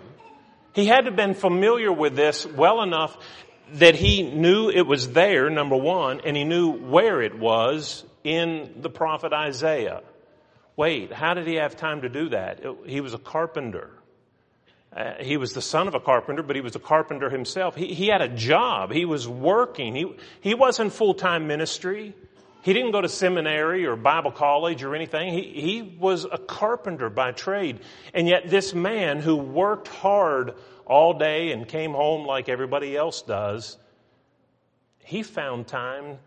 He 0.72 0.86
had 0.86 1.02
to 1.02 1.08
have 1.08 1.18
been 1.18 1.34
familiar 1.34 1.92
with 1.92 2.16
this 2.16 2.46
well 2.46 2.82
enough 2.82 3.18
that 3.74 3.96
he 3.96 4.24
knew 4.24 4.70
it 4.70 4.88
was 4.88 5.12
there, 5.12 5.50
number 5.50 5.76
one, 5.76 6.22
and 6.24 6.38
he 6.38 6.46
knew 6.46 6.72
where 6.72 7.22
it 7.22 7.38
was 7.38 8.06
in 8.24 8.76
the 8.78 8.90
prophet 8.90 9.34
Isaiah. 9.34 10.02
Wait, 10.78 11.12
how 11.12 11.34
did 11.34 11.46
he 11.46 11.56
have 11.56 11.76
time 11.76 12.04
to 12.04 12.10
do 12.10 12.30
that? 12.30 12.64
He 12.86 13.02
was 13.02 13.14
a 13.14 13.20
carpenter. 13.20 13.90
Uh, 14.96 15.16
he 15.20 15.36
was 15.36 15.52
the 15.54 15.62
son 15.62 15.90
of 15.90 15.96
a 15.96 16.00
carpenter, 16.00 16.42
but 16.42 16.56
he 16.56 16.62
was 16.62 16.76
a 16.76 16.80
carpenter 16.80 17.30
himself. 17.30 17.76
He, 17.76 17.94
he 17.94 18.08
had 18.08 18.22
a 18.22 18.30
job. 18.30 18.92
He 18.92 19.04
was 19.04 19.28
working. 19.28 19.94
He, 19.94 20.16
he 20.40 20.54
wasn't 20.54 20.94
full-time 20.94 21.48
ministry. 21.48 22.16
He 22.62 22.72
didn't 22.72 22.92
go 22.92 23.02
to 23.02 23.10
seminary 23.10 23.86
or 23.86 23.98
Bible 23.98 24.32
college 24.32 24.84
or 24.84 24.96
anything. 24.96 25.34
He, 25.34 25.42
he 25.62 25.82
was 25.82 26.24
a 26.24 26.38
carpenter 26.38 27.10
by 27.10 27.34
trade. 27.34 27.82
And 28.14 28.28
yet 28.28 28.50
this 28.50 28.74
man 28.74 29.20
who 29.20 29.36
worked 29.36 29.90
hard 29.90 30.54
all 30.86 31.18
day 31.18 31.52
and 31.52 31.68
came 31.68 31.92
home 31.92 32.26
like 32.26 32.48
everybody 32.48 32.96
else 32.96 33.22
does, 33.22 33.78
he 35.00 35.24
found 35.24 35.68
time 35.68 36.20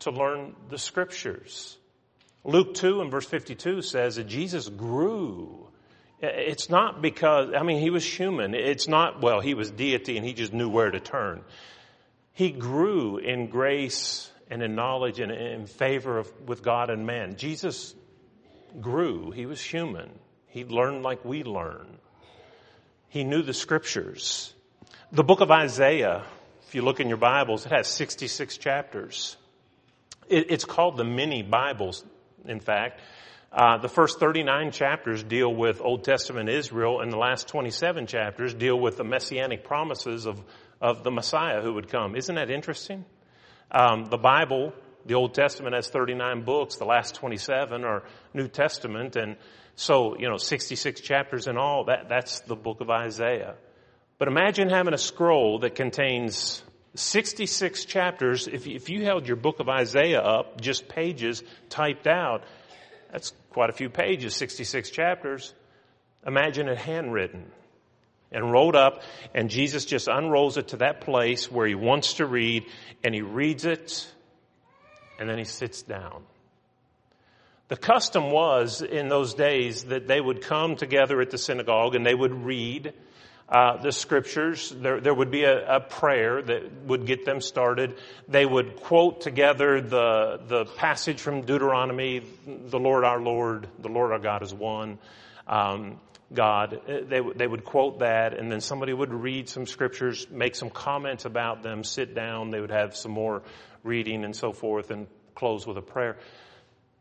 to 0.00 0.10
learn 0.10 0.56
the 0.70 0.78
scriptures. 0.78 1.78
Luke 2.44 2.74
2 2.74 3.00
and 3.00 3.10
verse 3.10 3.26
52 3.26 3.82
says 3.82 4.16
that 4.16 4.26
Jesus 4.26 4.68
grew 4.68 5.67
it's 6.20 6.68
not 6.68 7.00
because, 7.00 7.54
I 7.56 7.62
mean, 7.62 7.80
he 7.80 7.90
was 7.90 8.04
human. 8.04 8.54
It's 8.54 8.88
not, 8.88 9.20
well, 9.22 9.40
he 9.40 9.54
was 9.54 9.70
deity 9.70 10.16
and 10.16 10.26
he 10.26 10.32
just 10.32 10.52
knew 10.52 10.68
where 10.68 10.90
to 10.90 11.00
turn. 11.00 11.42
He 12.32 12.50
grew 12.50 13.18
in 13.18 13.48
grace 13.48 14.30
and 14.50 14.62
in 14.62 14.74
knowledge 14.74 15.20
and 15.20 15.30
in 15.30 15.66
favor 15.66 16.18
of, 16.18 16.32
with 16.46 16.62
God 16.62 16.90
and 16.90 17.06
man. 17.06 17.36
Jesus 17.36 17.94
grew. 18.80 19.30
He 19.30 19.46
was 19.46 19.60
human. 19.60 20.10
He 20.48 20.64
learned 20.64 21.02
like 21.02 21.24
we 21.24 21.44
learn. 21.44 21.98
He 23.08 23.24
knew 23.24 23.42
the 23.42 23.54
scriptures. 23.54 24.52
The 25.12 25.24
book 25.24 25.40
of 25.40 25.50
Isaiah, 25.50 26.24
if 26.66 26.74
you 26.74 26.82
look 26.82 27.00
in 27.00 27.08
your 27.08 27.16
Bibles, 27.16 27.64
it 27.64 27.72
has 27.72 27.88
66 27.88 28.58
chapters. 28.58 29.36
It, 30.28 30.50
it's 30.50 30.64
called 30.64 30.96
the 30.96 31.04
mini 31.04 31.42
Bibles, 31.42 32.04
in 32.44 32.60
fact. 32.60 33.00
Uh, 33.50 33.78
the 33.78 33.88
first 33.88 34.20
39 34.20 34.72
chapters 34.72 35.22
deal 35.22 35.52
with 35.52 35.80
Old 35.80 36.04
Testament 36.04 36.50
Israel, 36.50 37.00
and 37.00 37.10
the 37.10 37.16
last 37.16 37.48
27 37.48 38.06
chapters 38.06 38.52
deal 38.52 38.78
with 38.78 38.98
the 38.98 39.04
messianic 39.04 39.64
promises 39.64 40.26
of, 40.26 40.42
of 40.82 41.02
the 41.02 41.10
Messiah 41.10 41.62
who 41.62 41.72
would 41.74 41.88
come. 41.88 42.14
Isn't 42.14 42.34
that 42.34 42.50
interesting? 42.50 43.06
Um, 43.70 44.04
the 44.04 44.18
Bible, 44.18 44.74
the 45.06 45.14
Old 45.14 45.32
Testament 45.32 45.74
has 45.74 45.88
39 45.88 46.44
books. 46.44 46.76
The 46.76 46.84
last 46.84 47.14
27 47.14 47.84
are 47.84 48.04
New 48.34 48.48
Testament, 48.48 49.16
and 49.16 49.36
so 49.76 50.18
you 50.18 50.28
know 50.28 50.36
66 50.36 51.00
chapters 51.00 51.46
in 51.46 51.56
all. 51.56 51.84
That 51.84 52.08
that's 52.08 52.40
the 52.40 52.56
book 52.56 52.82
of 52.82 52.90
Isaiah. 52.90 53.54
But 54.18 54.28
imagine 54.28 54.68
having 54.68 54.94
a 54.94 54.98
scroll 54.98 55.60
that 55.60 55.74
contains 55.74 56.62
66 56.96 57.84
chapters. 57.84 58.48
If, 58.48 58.66
if 58.66 58.88
you 58.90 59.04
held 59.04 59.26
your 59.26 59.36
book 59.36 59.60
of 59.60 59.68
Isaiah 59.68 60.20
up, 60.20 60.60
just 60.60 60.88
pages 60.88 61.42
typed 61.68 62.06
out, 62.06 62.42
that's 63.10 63.32
quite 63.50 63.70
a 63.70 63.72
few 63.72 63.88
pages, 63.88 64.34
66 64.36 64.90
chapters. 64.90 65.54
Imagine 66.26 66.68
it 66.68 66.78
handwritten 66.78 67.50
and 68.30 68.52
rolled 68.52 68.76
up, 68.76 69.02
and 69.34 69.48
Jesus 69.48 69.84
just 69.84 70.08
unrolls 70.08 70.58
it 70.58 70.68
to 70.68 70.78
that 70.78 71.00
place 71.00 71.50
where 71.50 71.66
he 71.66 71.74
wants 71.74 72.14
to 72.14 72.26
read, 72.26 72.66
and 73.02 73.14
he 73.14 73.22
reads 73.22 73.64
it, 73.64 74.06
and 75.18 75.28
then 75.28 75.38
he 75.38 75.44
sits 75.44 75.82
down. 75.82 76.24
The 77.68 77.76
custom 77.76 78.30
was 78.30 78.80
in 78.80 79.08
those 79.08 79.34
days 79.34 79.84
that 79.84 80.08
they 80.08 80.20
would 80.20 80.42
come 80.42 80.76
together 80.76 81.20
at 81.20 81.30
the 81.30 81.38
synagogue 81.38 81.94
and 81.94 82.04
they 82.04 82.14
would 82.14 82.32
read 82.32 82.94
uh, 83.48 83.78
the 83.78 83.92
scriptures. 83.92 84.70
There, 84.70 85.00
there 85.00 85.14
would 85.14 85.30
be 85.30 85.44
a, 85.44 85.76
a, 85.76 85.80
prayer 85.80 86.42
that 86.42 86.82
would 86.84 87.06
get 87.06 87.24
them 87.24 87.40
started. 87.40 87.96
They 88.28 88.44
would 88.44 88.76
quote 88.76 89.22
together 89.22 89.80
the 89.80 90.40
the 90.46 90.64
passage 90.66 91.20
from 91.20 91.42
Deuteronomy: 91.42 92.22
"The 92.46 92.78
Lord 92.78 93.04
our 93.04 93.20
Lord, 93.20 93.68
the 93.78 93.88
Lord 93.88 94.12
our 94.12 94.18
God 94.18 94.42
is 94.42 94.52
one." 94.52 94.98
Um, 95.46 95.98
God, 96.32 96.82
they 96.86 97.22
they 97.36 97.46
would 97.46 97.64
quote 97.64 98.00
that, 98.00 98.34
and 98.38 98.52
then 98.52 98.60
somebody 98.60 98.92
would 98.92 99.14
read 99.14 99.48
some 99.48 99.64
scriptures, 99.64 100.26
make 100.30 100.54
some 100.54 100.68
comments 100.68 101.24
about 101.24 101.62
them, 101.62 101.84
sit 101.84 102.14
down. 102.14 102.50
They 102.50 102.60
would 102.60 102.70
have 102.70 102.96
some 102.96 103.12
more 103.12 103.42
reading 103.82 104.24
and 104.24 104.36
so 104.36 104.52
forth, 104.52 104.90
and 104.90 105.06
close 105.34 105.66
with 105.66 105.78
a 105.78 105.82
prayer. 105.82 106.18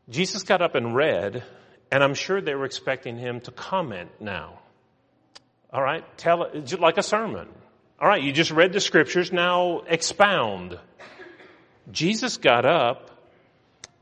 Jesus 0.08 0.44
got 0.44 0.62
up 0.62 0.76
and 0.76 0.96
read, 0.96 1.44
and 1.92 2.02
I'm 2.02 2.14
sure 2.14 2.40
they 2.40 2.56
were 2.56 2.64
expecting 2.64 3.18
him 3.18 3.42
to 3.42 3.52
comment 3.52 4.12
now. 4.22 4.60
All 5.72 5.82
right, 5.82 6.06
tell 6.18 6.44
it 6.44 6.80
like 6.80 6.98
a 6.98 7.04
sermon. 7.04 7.48
All 8.00 8.08
right, 8.08 8.22
you 8.22 8.32
just 8.32 8.52
read 8.52 8.74
the 8.74 8.80
scriptures, 8.80 9.32
now 9.32 9.82
expound. 9.88 10.80
Jesus 11.92 12.38
got 12.38 12.66
up 12.66 13.12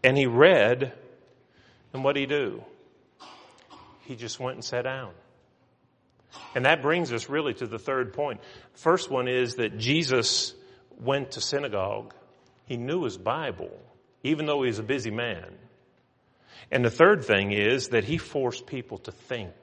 and 0.04 0.18
he 0.18 0.26
read, 0.26 0.94
and 1.94 2.04
what 2.04 2.14
did 2.14 2.22
he 2.22 2.26
do? 2.28 2.64
He 4.02 4.16
just 4.16 4.40
went 4.40 4.56
and 4.56 4.64
sat 4.64 4.84
down. 4.84 5.12
And 6.54 6.66
that 6.66 6.82
brings 6.82 7.12
us 7.12 7.30
really 7.30 7.54
to 7.56 7.68
the 7.68 7.80
third 7.80 8.14
point. 8.14 8.42
First 8.74 9.10
one 9.10 9.28
is 9.28 9.56
that 9.56 9.78
Jesus 9.78 10.54
went 11.00 11.32
to 11.32 11.42
synagogue. 11.42 12.14
He 12.66 12.78
knew 12.78 13.04
his 13.04 13.18
Bible, 13.18 13.72
even 14.24 14.46
though 14.46 14.62
he 14.62 14.68
was 14.68 14.80
a 14.80 14.84
busy 14.84 15.12
man. 15.12 15.56
And 16.72 16.84
the 16.84 16.90
third 16.90 17.26
thing 17.26 17.52
is 17.52 17.90
that 17.90 18.04
he 18.04 18.18
forced 18.18 18.66
people 18.66 18.98
to 19.00 19.12
think. 19.12 19.54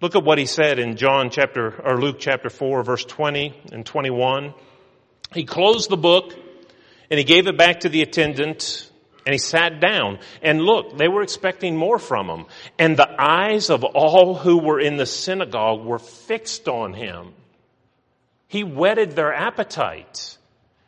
Look 0.00 0.16
at 0.16 0.24
what 0.24 0.38
he 0.38 0.46
said 0.46 0.78
in 0.78 0.96
John 0.96 1.30
chapter, 1.30 1.80
or 1.82 2.00
Luke 2.00 2.16
chapter 2.18 2.50
4 2.50 2.82
verse 2.82 3.04
20 3.04 3.54
and 3.72 3.86
21. 3.86 4.54
He 5.32 5.44
closed 5.44 5.90
the 5.90 5.96
book 5.96 6.34
and 7.10 7.18
he 7.18 7.24
gave 7.24 7.46
it 7.46 7.56
back 7.56 7.80
to 7.80 7.88
the 7.88 8.02
attendant 8.02 8.90
and 9.26 9.32
he 9.32 9.38
sat 9.38 9.80
down. 9.80 10.18
And 10.42 10.60
look, 10.60 10.96
they 10.98 11.08
were 11.08 11.22
expecting 11.22 11.76
more 11.76 11.98
from 11.98 12.28
him. 12.28 12.46
And 12.78 12.96
the 12.96 13.08
eyes 13.18 13.70
of 13.70 13.84
all 13.84 14.34
who 14.34 14.58
were 14.58 14.80
in 14.80 14.96
the 14.96 15.06
synagogue 15.06 15.84
were 15.84 15.98
fixed 15.98 16.68
on 16.68 16.92
him. 16.92 17.32
He 18.48 18.64
whetted 18.64 19.12
their 19.12 19.32
appetite. 19.32 20.38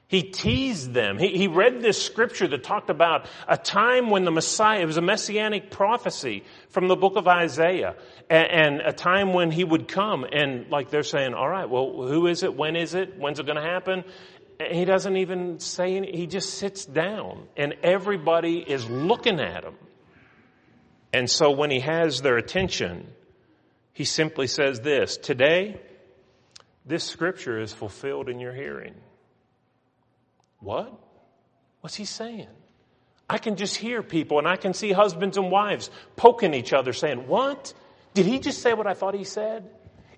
He 0.08 0.22
teased 0.22 0.94
them. 0.94 1.18
He, 1.18 1.36
he 1.36 1.48
read 1.48 1.80
this 1.80 2.00
scripture 2.00 2.46
that 2.46 2.62
talked 2.62 2.90
about 2.90 3.26
a 3.48 3.56
time 3.56 4.08
when 4.08 4.24
the 4.24 4.30
Messiah, 4.30 4.80
it 4.80 4.86
was 4.86 4.98
a 4.98 5.02
messianic 5.02 5.70
prophecy 5.70 6.44
from 6.68 6.86
the 6.86 6.94
book 6.94 7.16
of 7.16 7.26
Isaiah, 7.26 7.96
and, 8.30 8.46
and 8.50 8.80
a 8.82 8.92
time 8.92 9.32
when 9.32 9.50
he 9.50 9.64
would 9.64 9.88
come. 9.88 10.24
And 10.30 10.70
like 10.70 10.90
they're 10.90 11.02
saying, 11.02 11.34
all 11.34 11.48
right, 11.48 11.68
well, 11.68 12.06
who 12.06 12.28
is 12.28 12.44
it? 12.44 12.54
When 12.54 12.76
is 12.76 12.94
it? 12.94 13.18
When's 13.18 13.40
it 13.40 13.46
going 13.46 13.56
to 13.56 13.68
happen? 13.68 14.04
And 14.60 14.74
he 14.74 14.84
doesn't 14.84 15.16
even 15.16 15.58
say 15.58 15.96
any, 15.96 16.16
he 16.16 16.26
just 16.26 16.54
sits 16.54 16.86
down 16.86 17.48
and 17.56 17.74
everybody 17.82 18.58
is 18.58 18.88
looking 18.88 19.40
at 19.40 19.64
him. 19.64 19.74
And 21.12 21.28
so 21.28 21.50
when 21.50 21.70
he 21.70 21.80
has 21.80 22.22
their 22.22 22.36
attention, 22.36 23.08
he 23.92 24.04
simply 24.04 24.46
says 24.46 24.80
this, 24.80 25.16
today, 25.16 25.80
this 26.84 27.04
scripture 27.04 27.58
is 27.58 27.72
fulfilled 27.72 28.28
in 28.28 28.38
your 28.38 28.52
hearing. 28.52 28.94
What? 30.60 30.92
What's 31.80 31.94
he 31.94 32.04
saying? 32.04 32.48
I 33.28 33.38
can 33.38 33.56
just 33.56 33.76
hear 33.76 34.02
people 34.02 34.38
and 34.38 34.46
I 34.46 34.56
can 34.56 34.72
see 34.72 34.92
husbands 34.92 35.36
and 35.36 35.50
wives 35.50 35.90
poking 36.14 36.54
each 36.54 36.72
other 36.72 36.92
saying, 36.92 37.26
What? 37.26 37.72
Did 38.14 38.26
he 38.26 38.38
just 38.38 38.62
say 38.62 38.72
what 38.72 38.86
I 38.86 38.94
thought 38.94 39.14
he 39.14 39.24
said? 39.24 39.68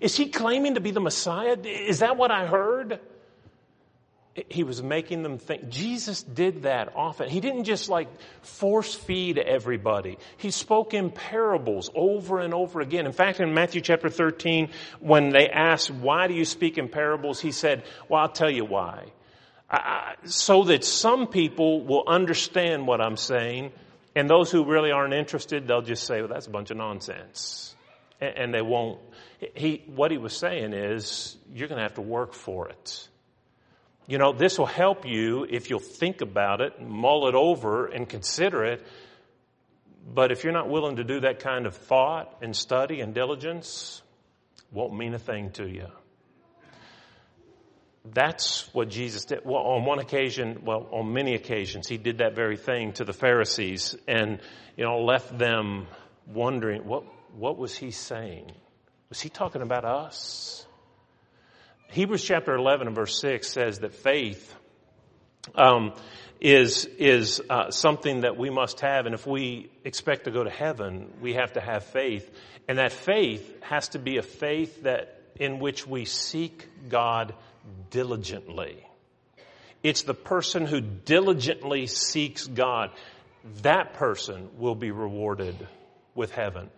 Is 0.00 0.16
he 0.16 0.28
claiming 0.28 0.74
to 0.74 0.80
be 0.80 0.92
the 0.92 1.00
Messiah? 1.00 1.56
Is 1.64 1.98
that 1.98 2.16
what 2.16 2.30
I 2.30 2.46
heard? 2.46 3.00
He 4.48 4.62
was 4.62 4.80
making 4.80 5.24
them 5.24 5.38
think. 5.38 5.68
Jesus 5.68 6.22
did 6.22 6.62
that 6.62 6.92
often. 6.94 7.28
He 7.28 7.40
didn't 7.40 7.64
just 7.64 7.88
like 7.88 8.08
force 8.42 8.94
feed 8.94 9.36
everybody. 9.36 10.18
He 10.36 10.52
spoke 10.52 10.94
in 10.94 11.10
parables 11.10 11.90
over 11.92 12.38
and 12.38 12.54
over 12.54 12.80
again. 12.80 13.04
In 13.04 13.12
fact, 13.12 13.40
in 13.40 13.52
Matthew 13.52 13.80
chapter 13.80 14.08
13, 14.08 14.70
when 15.00 15.30
they 15.30 15.48
asked, 15.48 15.90
why 15.90 16.28
do 16.28 16.34
you 16.34 16.44
speak 16.44 16.78
in 16.78 16.88
parables? 16.88 17.40
He 17.40 17.50
said, 17.50 17.82
well, 18.08 18.22
I'll 18.22 18.28
tell 18.28 18.50
you 18.50 18.64
why 18.64 19.06
so 20.24 20.64
that 20.64 20.84
some 20.84 21.26
people 21.26 21.84
will 21.84 22.04
understand 22.06 22.86
what 22.86 23.00
I'm 23.00 23.16
saying, 23.16 23.72
and 24.16 24.28
those 24.28 24.50
who 24.50 24.64
really 24.64 24.90
aren't 24.90 25.14
interested, 25.14 25.66
they'll 25.68 25.82
just 25.82 26.04
say, 26.04 26.20
well, 26.20 26.28
that's 26.28 26.46
a 26.46 26.50
bunch 26.50 26.70
of 26.70 26.76
nonsense. 26.76 27.76
And, 28.20 28.36
and 28.36 28.54
they 28.54 28.62
won't. 28.62 29.00
He, 29.54 29.84
what 29.86 30.10
he 30.10 30.18
was 30.18 30.36
saying 30.36 30.72
is, 30.72 31.36
you're 31.54 31.68
going 31.68 31.78
to 31.78 31.82
have 31.82 31.94
to 31.94 32.02
work 32.02 32.32
for 32.32 32.68
it. 32.68 33.08
You 34.06 34.16
know, 34.16 34.32
this 34.32 34.58
will 34.58 34.66
help 34.66 35.06
you 35.06 35.46
if 35.48 35.68
you'll 35.68 35.80
think 35.80 36.22
about 36.22 36.62
it, 36.62 36.80
mull 36.80 37.28
it 37.28 37.34
over, 37.34 37.86
and 37.86 38.08
consider 38.08 38.64
it. 38.64 38.86
But 40.12 40.32
if 40.32 40.44
you're 40.44 40.54
not 40.54 40.70
willing 40.70 40.96
to 40.96 41.04
do 41.04 41.20
that 41.20 41.40
kind 41.40 41.66
of 41.66 41.74
thought 41.74 42.38
and 42.40 42.56
study 42.56 43.00
and 43.02 43.14
diligence, 43.14 44.00
won't 44.72 44.96
mean 44.96 45.12
a 45.12 45.18
thing 45.18 45.50
to 45.52 45.68
you. 45.68 45.88
That's 48.14 48.72
what 48.72 48.88
Jesus 48.88 49.24
did. 49.24 49.40
Well, 49.44 49.62
on 49.62 49.84
one 49.84 49.98
occasion, 49.98 50.62
well, 50.64 50.88
on 50.92 51.12
many 51.12 51.34
occasions, 51.34 51.88
he 51.88 51.96
did 51.96 52.18
that 52.18 52.34
very 52.34 52.56
thing 52.56 52.92
to 52.94 53.04
the 53.04 53.12
Pharisees 53.12 53.96
and, 54.06 54.40
you 54.76 54.84
know, 54.84 55.00
left 55.00 55.36
them 55.36 55.86
wondering, 56.26 56.86
what, 56.86 57.04
what 57.34 57.58
was 57.58 57.76
he 57.76 57.90
saying? 57.90 58.52
Was 59.08 59.20
he 59.20 59.28
talking 59.28 59.62
about 59.62 59.84
us? 59.84 60.66
Hebrews 61.90 62.22
chapter 62.22 62.54
11 62.54 62.86
and 62.86 62.96
verse 62.96 63.18
6 63.20 63.48
says 63.48 63.78
that 63.80 63.94
faith, 63.94 64.54
um, 65.54 65.94
is, 66.40 66.84
is, 66.98 67.40
uh, 67.48 67.70
something 67.70 68.20
that 68.20 68.36
we 68.36 68.50
must 68.50 68.80
have. 68.80 69.06
And 69.06 69.14
if 69.14 69.26
we 69.26 69.70
expect 69.84 70.24
to 70.24 70.30
go 70.30 70.44
to 70.44 70.50
heaven, 70.50 71.12
we 71.20 71.34
have 71.34 71.54
to 71.54 71.60
have 71.60 71.84
faith. 71.84 72.30
And 72.68 72.78
that 72.78 72.92
faith 72.92 73.62
has 73.62 73.88
to 73.90 73.98
be 73.98 74.18
a 74.18 74.22
faith 74.22 74.82
that, 74.82 75.14
in 75.36 75.58
which 75.58 75.86
we 75.86 76.04
seek 76.04 76.68
God 76.88 77.34
diligently. 77.90 78.84
It's 79.82 80.02
the 80.02 80.14
person 80.14 80.66
who 80.66 80.80
diligently 80.80 81.86
seeks 81.86 82.46
God. 82.46 82.90
That 83.62 83.94
person 83.94 84.48
will 84.58 84.74
be 84.74 84.90
rewarded 84.90 85.56
with 86.14 86.32
heaven. 86.32 86.70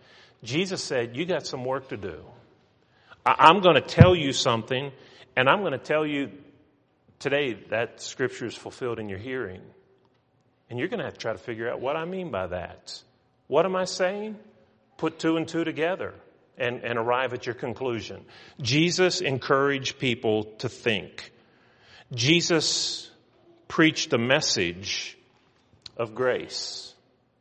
Jesus 0.43 0.83
said, 0.83 1.15
you 1.15 1.25
got 1.25 1.45
some 1.45 1.65
work 1.65 1.89
to 1.89 1.97
do. 1.97 2.23
I'm 3.25 3.61
going 3.61 3.75
to 3.75 3.81
tell 3.81 4.15
you 4.15 4.33
something 4.33 4.91
and 5.35 5.49
I'm 5.49 5.61
going 5.61 5.73
to 5.73 5.77
tell 5.77 6.05
you 6.05 6.31
today 7.19 7.53
that 7.69 8.01
scripture 8.01 8.45
is 8.45 8.55
fulfilled 8.55 8.99
in 8.99 9.09
your 9.09 9.19
hearing. 9.19 9.61
And 10.69 10.79
you're 10.79 10.87
going 10.87 10.99
to 10.99 11.05
have 11.05 11.13
to 11.13 11.19
try 11.19 11.33
to 11.33 11.37
figure 11.37 11.69
out 11.69 11.81
what 11.81 11.95
I 11.95 12.05
mean 12.05 12.31
by 12.31 12.47
that. 12.47 13.01
What 13.47 13.65
am 13.65 13.75
I 13.75 13.85
saying? 13.85 14.37
Put 14.97 15.19
two 15.19 15.37
and 15.37 15.47
two 15.47 15.63
together 15.63 16.13
and, 16.61 16.83
and 16.83 16.99
arrive 16.99 17.33
at 17.33 17.45
your 17.45 17.55
conclusion. 17.55 18.23
Jesus 18.61 19.19
encouraged 19.19 19.97
people 19.97 20.43
to 20.59 20.69
think. 20.69 21.31
Jesus 22.13 23.09
preached 23.67 24.13
a 24.13 24.17
message 24.17 25.17
of 25.97 26.13
grace. 26.13 26.93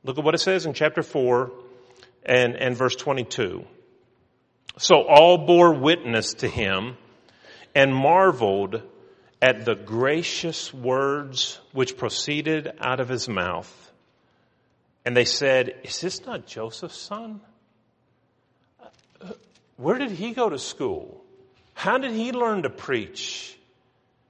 Look 0.04 0.18
at 0.18 0.24
what 0.24 0.34
it 0.34 0.38
says 0.38 0.64
in 0.64 0.72
chapter 0.72 1.02
4 1.02 1.52
and, 2.24 2.56
and 2.56 2.76
verse 2.76 2.96
22. 2.96 3.64
So 4.78 5.02
all 5.02 5.38
bore 5.38 5.74
witness 5.74 6.34
to 6.34 6.48
him 6.48 6.96
and 7.74 7.94
marveled 7.94 8.82
at 9.42 9.64
the 9.64 9.74
gracious 9.74 10.72
words 10.72 11.60
which 11.72 11.96
proceeded 11.96 12.72
out 12.80 13.00
of 13.00 13.08
his 13.08 13.28
mouth. 13.28 13.92
And 15.04 15.16
they 15.16 15.24
said, 15.24 15.74
Is 15.82 16.00
this 16.00 16.24
not 16.24 16.46
Joseph's 16.46 16.98
son? 16.98 17.40
Where 19.80 19.96
did 19.96 20.10
he 20.10 20.32
go 20.32 20.50
to 20.50 20.58
school? 20.58 21.24
How 21.72 21.96
did 21.96 22.10
he 22.10 22.32
learn 22.32 22.64
to 22.64 22.70
preach? 22.70 23.56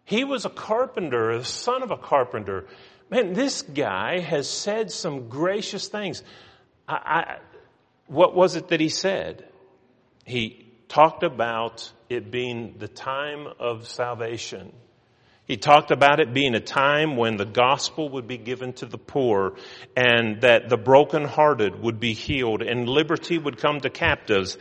He 0.05 0.23
was 0.23 0.45
a 0.45 0.49
carpenter, 0.49 1.37
the 1.37 1.45
son 1.45 1.83
of 1.83 1.91
a 1.91 1.97
carpenter. 1.97 2.67
Man, 3.11 3.33
this 3.33 3.63
guy 3.63 4.21
has 4.21 4.49
said 4.49 4.93
some 4.93 5.29
gracious 5.29 5.89
things. 5.89 6.23
I, 6.87 6.95
I, 6.95 7.39
what 8.07 8.33
was 8.33 8.55
it 8.55 8.69
that 8.69 8.79
he 8.79 8.89
said? 8.89 9.45
He 10.25 10.69
talked 10.87 11.25
about 11.25 11.91
it 12.09 12.31
being 12.31 12.77
the 12.79 12.87
time 12.87 13.49
of 13.59 13.89
salvation. 13.89 14.73
He 15.47 15.57
talked 15.57 15.91
about 15.91 16.21
it 16.21 16.33
being 16.33 16.55
a 16.55 16.61
time 16.61 17.17
when 17.17 17.37
the 17.37 17.45
gospel 17.45 18.09
would 18.11 18.29
be 18.29 18.39
given 18.39 18.73
to 18.75 18.87
the 18.87 18.99
poor 18.99 19.57
and 19.97 20.43
that 20.43 20.69
the 20.69 20.77
brokenhearted 20.77 21.83
would 21.83 21.99
be 21.99 22.13
healed 22.13 22.63
and 22.63 22.89
liberty 22.89 23.37
would 23.37 23.59
come 23.59 23.81
to 23.81 23.91
captives 23.91 24.57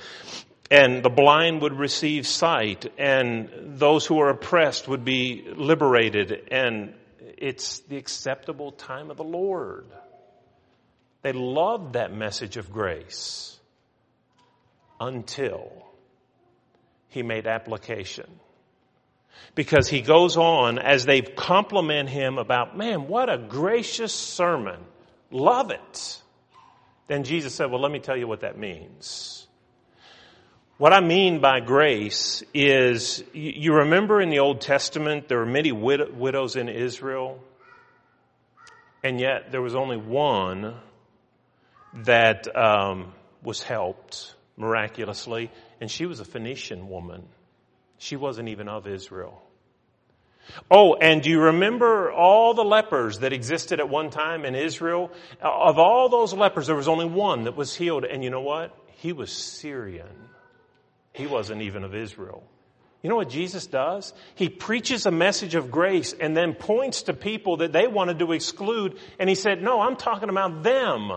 and 0.72 1.04
the 1.04 1.10
blind 1.10 1.62
would 1.62 1.74
receive 1.74 2.28
sight 2.28 2.92
and 2.98 3.50
those 3.80 4.06
who 4.06 4.20
are 4.20 4.30
oppressed 4.30 4.88
would 4.88 5.04
be 5.04 5.46
liberated 5.56 6.48
and 6.52 6.94
it's 7.38 7.80
the 7.80 7.98
acceptable 7.98 8.72
time 8.72 9.10
of 9.10 9.18
the 9.18 9.24
Lord. 9.24 9.86
They 11.22 11.34
loved 11.34 11.94
that 11.94 12.14
message 12.14 12.58
of 12.58 12.72
grace 12.72 13.58
until 15.00 15.72
he 17.10 17.24
made 17.24 17.48
application. 17.48 18.30
Because 19.56 19.88
he 19.88 20.02
goes 20.02 20.38
on 20.38 20.80
as 20.80 21.06
they 21.06 21.22
compliment 21.22 22.10
him 22.10 22.38
about, 22.38 22.78
man, 22.78 23.08
what 23.08 23.30
a 23.30 23.38
gracious 23.38 24.14
sermon. 24.14 24.80
Love 25.32 25.72
it. 25.72 26.22
Then 27.08 27.24
Jesus 27.24 27.56
said, 27.56 27.72
well, 27.72 27.82
let 27.82 27.92
me 27.92 28.00
tell 28.00 28.18
you 28.18 28.28
what 28.28 28.42
that 28.42 28.58
means. 28.58 29.48
What 30.80 30.94
I 30.94 31.02
mean 31.02 31.42
by 31.42 31.60
grace 31.60 32.42
is, 32.54 33.22
you 33.34 33.74
remember 33.74 34.22
in 34.22 34.30
the 34.30 34.39
Old 34.39 34.62
Testament, 34.62 35.28
there 35.28 35.39
were 35.39 35.46
many 35.46 35.74
wid- 35.74 36.18
widows 36.18 36.56
in 36.56 36.70
Israel, 36.70 37.44
and 39.04 39.20
yet 39.20 39.52
there 39.52 39.62
was 39.62 39.76
only 39.76 39.98
one 39.98 40.78
that 42.06 42.48
um, 42.56 43.12
was 43.44 43.62
helped 43.62 44.34
miraculously, 44.56 45.52
and 45.82 45.92
she 45.92 46.06
was 46.06 46.22
a 46.22 46.26
Phoenician 46.26 46.88
woman. 46.88 47.28
She 47.98 48.15
wasn't 48.15 48.48
even 48.48 48.70
of 48.70 48.88
Israel. 48.88 49.44
Oh, 50.72 50.94
and 50.94 51.22
do 51.22 51.30
you 51.30 51.42
remember 51.42 52.10
all 52.10 52.54
the 52.54 52.63
lepers 52.63 53.20
that 53.20 53.34
existed 53.34 53.82
at 53.82 53.89
one 53.89 54.12
time 54.12 54.46
in 54.46 54.56
Israel? 54.56 55.12
Of 55.42 55.78
all 55.78 56.08
those 56.08 56.34
lepers, 56.34 56.68
there 56.68 56.76
was 56.78 56.88
only 56.88 57.06
one 57.06 57.44
that 57.44 57.58
was 57.58 57.76
healed, 57.76 58.06
and 58.06 58.24
you 58.24 58.30
know 58.30 58.39
what? 58.39 58.74
He 58.88 59.12
was 59.12 59.30
Syrian. 59.30 60.29
He 61.20 61.28
wasn't 61.28 61.62
even 61.62 61.84
of 61.84 61.94
Israel. 61.94 62.44
You 63.02 63.10
know 63.10 63.18
what 63.18 63.30
Jesus 63.30 63.68
does? 63.68 64.14
He 64.36 64.50
preaches 64.50 65.06
a 65.06 65.12
message 65.12 65.56
of 65.56 65.70
grace 65.70 66.14
and 66.14 66.36
then 66.36 66.54
points 66.54 67.04
to 67.04 67.14
people 67.14 67.58
that 67.58 67.74
they 67.74 67.88
wanted 67.88 68.20
to 68.20 68.32
exclude. 68.32 68.98
And 69.20 69.30
he 69.30 69.36
said, 69.36 69.62
no, 69.62 69.82
I'm 69.82 69.96
talking 69.96 70.30
about 70.30 70.64
them. 70.64 71.12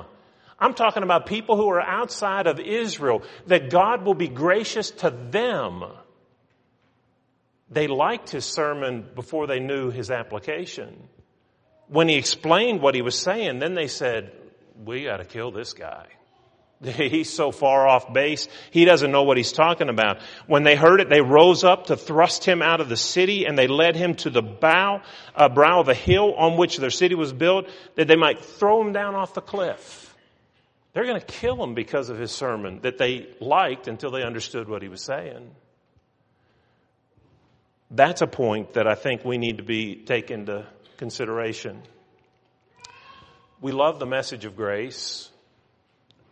I'm 0.59 0.75
talking 0.75 1.03
about 1.03 1.27
people 1.27 1.57
who 1.57 1.69
are 1.69 1.81
outside 1.81 2.47
of 2.47 2.61
Israel, 2.61 3.23
that 3.47 3.71
God 3.71 4.05
will 4.05 4.15
be 4.15 4.29
gracious 4.29 4.91
to 5.03 5.11
them. 5.11 5.85
They 7.71 7.87
liked 7.87 8.31
his 8.31 8.45
sermon 8.45 9.07
before 9.15 9.47
they 9.47 9.59
knew 9.59 9.91
his 9.91 10.11
application. 10.11 11.09
When 11.89 12.09
he 12.09 12.17
explained 12.17 12.81
what 12.81 12.95
he 12.95 13.03
was 13.03 13.19
saying, 13.19 13.59
then 13.59 13.75
they 13.75 13.89
said, 13.89 14.33
we 14.85 15.05
gotta 15.05 15.25
kill 15.25 15.51
this 15.51 15.73
guy. 15.73 16.07
He's 16.97 17.33
so 17.33 17.53
far 17.53 17.87
off 17.87 18.13
base, 18.13 18.49
he 18.73 18.85
doesn't 18.85 19.13
know 19.13 19.23
what 19.23 19.37
he's 19.37 19.53
talking 19.53 19.89
about. 19.89 20.19
When 20.47 20.65
they 20.65 20.75
heard 20.75 21.01
it, 21.01 21.09
they 21.09 21.21
rose 21.21 21.63
up 21.63 21.87
to 21.87 21.97
thrust 21.97 22.45
him 22.45 22.61
out 22.61 22.81
of 22.81 22.89
the 22.89 22.97
city 22.97 23.47
and 23.47 23.57
they 23.57 23.69
led 23.69 23.95
him 23.95 24.17
to 24.17 24.31
the 24.31 24.43
bow, 24.43 25.03
uh, 25.37 25.49
brow 25.49 25.81
of 25.81 25.89
a 25.89 25.95
hill 25.95 26.35
on 26.35 26.57
which 26.57 26.79
their 26.79 26.91
city 26.91 27.15
was 27.15 27.33
built, 27.33 27.69
that 27.95 28.09
they 28.09 28.17
might 28.17 28.45
throw 28.45 28.81
him 28.81 28.93
down 28.93 29.15
off 29.15 29.35
the 29.35 29.41
cliff. 29.41 30.17
They're 30.93 31.07
gonna 31.07 31.21
kill 31.21 31.63
him 31.63 31.75
because 31.75 32.09
of 32.09 32.19
his 32.19 32.33
sermon 32.33 32.81
that 32.83 32.99
they 32.99 33.29
liked 33.41 33.87
until 33.87 34.11
they 34.11 34.25
understood 34.25 34.69
what 34.69 34.83
he 34.83 34.89
was 34.89 35.03
saying. 35.03 35.55
That's 37.93 38.23
a 38.23 38.27
point 38.27 38.73
that 38.73 38.89
I 38.89 38.97
think 38.97 39.25
we 39.25 39.39
need 39.39 39.59
to 39.59 39.63
be 39.63 39.97
taken 39.97 40.41
into 40.41 40.67
consideration. 40.97 41.83
We 43.61 43.71
love 43.71 44.01
the 44.01 44.07
message 44.07 44.45
of 44.45 44.57
grace. 44.57 45.32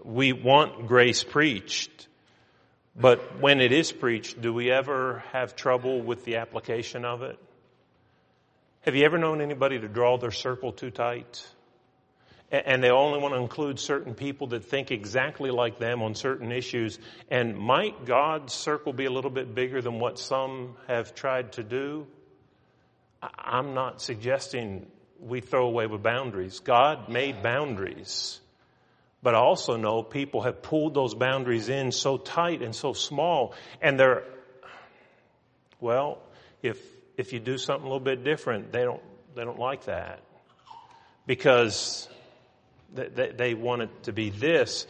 We 0.05 0.33
want 0.33 0.87
grace 0.87 1.25
preached. 1.25 2.09
But 2.97 3.41
when 3.41 3.61
it 3.61 3.73
is 3.73 3.93
preached, 3.93 4.41
do 4.41 4.53
we 4.53 4.71
ever 4.71 5.23
have 5.33 5.57
trouble 5.57 6.03
with 6.03 6.25
the 6.25 6.37
application 6.37 7.05
of 7.05 7.23
it? 7.23 7.39
Have 8.83 8.95
you 8.95 9.05
ever 9.05 9.19
known 9.19 9.41
anybody 9.41 9.79
to 9.79 9.89
draw 9.89 10.19
their 10.19 10.31
circle 10.31 10.73
too 10.73 10.91
tight? 10.91 11.47
And 12.51 12.83
they 12.83 12.91
only 12.91 13.21
want 13.21 13.35
to 13.35 13.41
include 13.41 13.79
certain 13.79 14.15
people 14.15 14.49
that 14.49 14.65
think 14.65 14.91
exactly 14.91 15.51
like 15.51 15.79
them 15.79 16.03
on 16.03 16.15
certain 16.17 16.51
issues. 16.51 16.99
And 17.31 17.57
might 17.57 18.07
God's 18.07 18.53
circle 18.53 18.93
be 18.93 19.05
a 19.05 19.11
little 19.11 19.31
bit 19.31 19.55
bigger 19.55 19.81
than 19.81 20.01
what 20.01 20.19
some 20.19 20.77
have 20.89 21.15
tried 21.15 21.53
to 21.53 21.63
do? 21.63 22.07
I'm 23.23 23.75
not 23.75 24.03
suggesting 24.03 24.87
we 25.21 25.41
throw 25.41 25.67
away 25.67 25.87
with 25.87 26.03
boundaries. 26.03 26.61
God 26.61 27.09
made 27.09 27.43
boundaries. 27.43 28.41
But 29.23 29.35
I 29.35 29.39
also 29.39 29.77
know 29.77 30.03
people 30.03 30.43
have 30.43 30.63
pulled 30.63 30.95
those 30.95 31.15
boundaries 31.15 31.69
in 31.69 31.93
so 31.93 32.17
tight 32.17 32.63
and 32.63 32.75
so 32.75 32.93
small 32.93 33.55
and 33.83 34.01
they're, 34.01 34.25
well, 35.81 36.19
if, 36.63 36.79
if 37.17 37.33
you 37.33 37.41
do 37.41 37.59
something 37.59 37.85
a 37.85 37.89
little 37.89 38.01
bit 38.01 38.25
different, 38.25 38.73
they 38.73 38.83
don't, 38.83 39.03
they 39.35 39.45
don't 39.45 39.59
like 39.59 39.85
that. 39.85 40.21
Because 41.27 42.09
they, 42.95 43.33
they 43.37 43.55
want 43.55 43.83
it 43.83 44.03
to 44.05 44.13
be 44.13 44.31
this, 44.31 44.87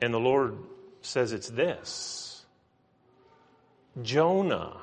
and 0.00 0.14
the 0.14 0.20
Lord 0.20 0.56
says 1.02 1.32
it's 1.32 1.48
this. 1.48 2.44
Jonah 4.02 4.76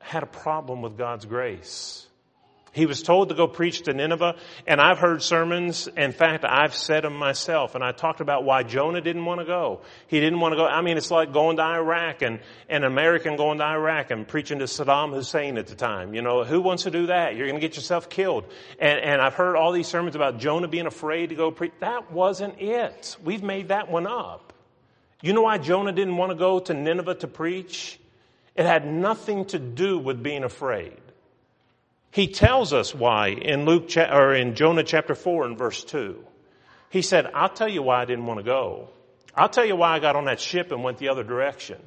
had 0.00 0.22
a 0.22 0.26
problem 0.26 0.80
with 0.80 0.96
God's 0.96 1.26
grace. 1.26 2.07
He 2.72 2.86
was 2.86 3.02
told 3.02 3.28
to 3.30 3.34
go 3.34 3.46
preach 3.46 3.82
to 3.82 3.92
Nineveh, 3.92 4.36
and 4.66 4.80
I've 4.80 4.98
heard 4.98 5.22
sermons. 5.22 5.88
In 5.96 6.12
fact, 6.12 6.44
I've 6.44 6.74
said 6.74 7.04
them 7.04 7.14
myself, 7.16 7.74
and 7.74 7.82
I 7.82 7.92
talked 7.92 8.20
about 8.20 8.44
why 8.44 8.62
Jonah 8.62 9.00
didn't 9.00 9.24
want 9.24 9.40
to 9.40 9.46
go. 9.46 9.80
He 10.06 10.20
didn't 10.20 10.40
want 10.40 10.52
to 10.52 10.56
go. 10.56 10.66
I 10.66 10.82
mean, 10.82 10.96
it's 10.96 11.10
like 11.10 11.32
going 11.32 11.56
to 11.56 11.62
Iraq 11.62 12.22
and, 12.22 12.40
an 12.68 12.84
American 12.84 13.36
going 13.36 13.58
to 13.58 13.64
Iraq 13.64 14.10
and 14.10 14.28
preaching 14.28 14.58
to 14.58 14.66
Saddam 14.66 15.14
Hussein 15.14 15.56
at 15.58 15.66
the 15.66 15.74
time. 15.74 16.14
You 16.14 16.22
know, 16.22 16.44
who 16.44 16.60
wants 16.60 16.82
to 16.84 16.90
do 16.90 17.06
that? 17.06 17.34
You're 17.36 17.46
going 17.46 17.60
to 17.60 17.66
get 17.66 17.76
yourself 17.76 18.08
killed. 18.08 18.44
And, 18.78 19.00
and 19.00 19.20
I've 19.20 19.34
heard 19.34 19.56
all 19.56 19.72
these 19.72 19.88
sermons 19.88 20.16
about 20.16 20.38
Jonah 20.38 20.68
being 20.68 20.86
afraid 20.86 21.30
to 21.30 21.34
go 21.34 21.50
preach. 21.50 21.72
That 21.80 22.12
wasn't 22.12 22.60
it. 22.60 23.16
We've 23.24 23.42
made 23.42 23.68
that 23.68 23.90
one 23.90 24.06
up. 24.06 24.52
You 25.22 25.32
know 25.32 25.42
why 25.42 25.58
Jonah 25.58 25.92
didn't 25.92 26.16
want 26.16 26.30
to 26.30 26.36
go 26.36 26.60
to 26.60 26.74
Nineveh 26.74 27.16
to 27.16 27.26
preach? 27.26 27.98
It 28.54 28.66
had 28.66 28.86
nothing 28.86 29.46
to 29.46 29.58
do 29.58 29.98
with 29.98 30.22
being 30.22 30.44
afraid. 30.44 31.00
He 32.10 32.28
tells 32.28 32.72
us 32.72 32.94
why 32.94 33.28
in 33.28 33.64
Luke 33.64 33.90
or 33.96 34.34
in 34.34 34.54
Jonah 34.54 34.84
chapter 34.84 35.14
4 35.14 35.46
and 35.46 35.58
verse 35.58 35.84
2. 35.84 36.24
He 36.90 37.02
said, 37.02 37.26
I'll 37.34 37.50
tell 37.50 37.68
you 37.68 37.82
why 37.82 38.02
I 38.02 38.04
didn't 38.06 38.26
want 38.26 38.40
to 38.40 38.44
go. 38.44 38.88
I'll 39.34 39.48
tell 39.48 39.64
you 39.64 39.76
why 39.76 39.94
I 39.94 39.98
got 39.98 40.16
on 40.16 40.24
that 40.24 40.40
ship 40.40 40.72
and 40.72 40.82
went 40.82 40.98
the 40.98 41.10
other 41.10 41.22
direction. 41.22 41.78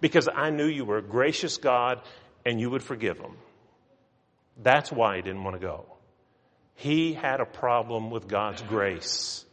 Because 0.00 0.28
I 0.32 0.50
knew 0.50 0.66
you 0.66 0.84
were 0.84 0.98
a 0.98 1.02
gracious 1.02 1.56
God 1.56 2.00
and 2.44 2.60
you 2.60 2.70
would 2.70 2.82
forgive 2.82 3.18
them. 3.18 3.36
That's 4.62 4.92
why 4.92 5.16
he 5.16 5.22
didn't 5.22 5.44
want 5.44 5.56
to 5.56 5.66
go. 5.66 5.86
He 6.74 7.12
had 7.12 7.40
a 7.40 7.46
problem 7.46 8.10
with 8.10 8.28
God's 8.28 8.62
grace. 8.62 9.44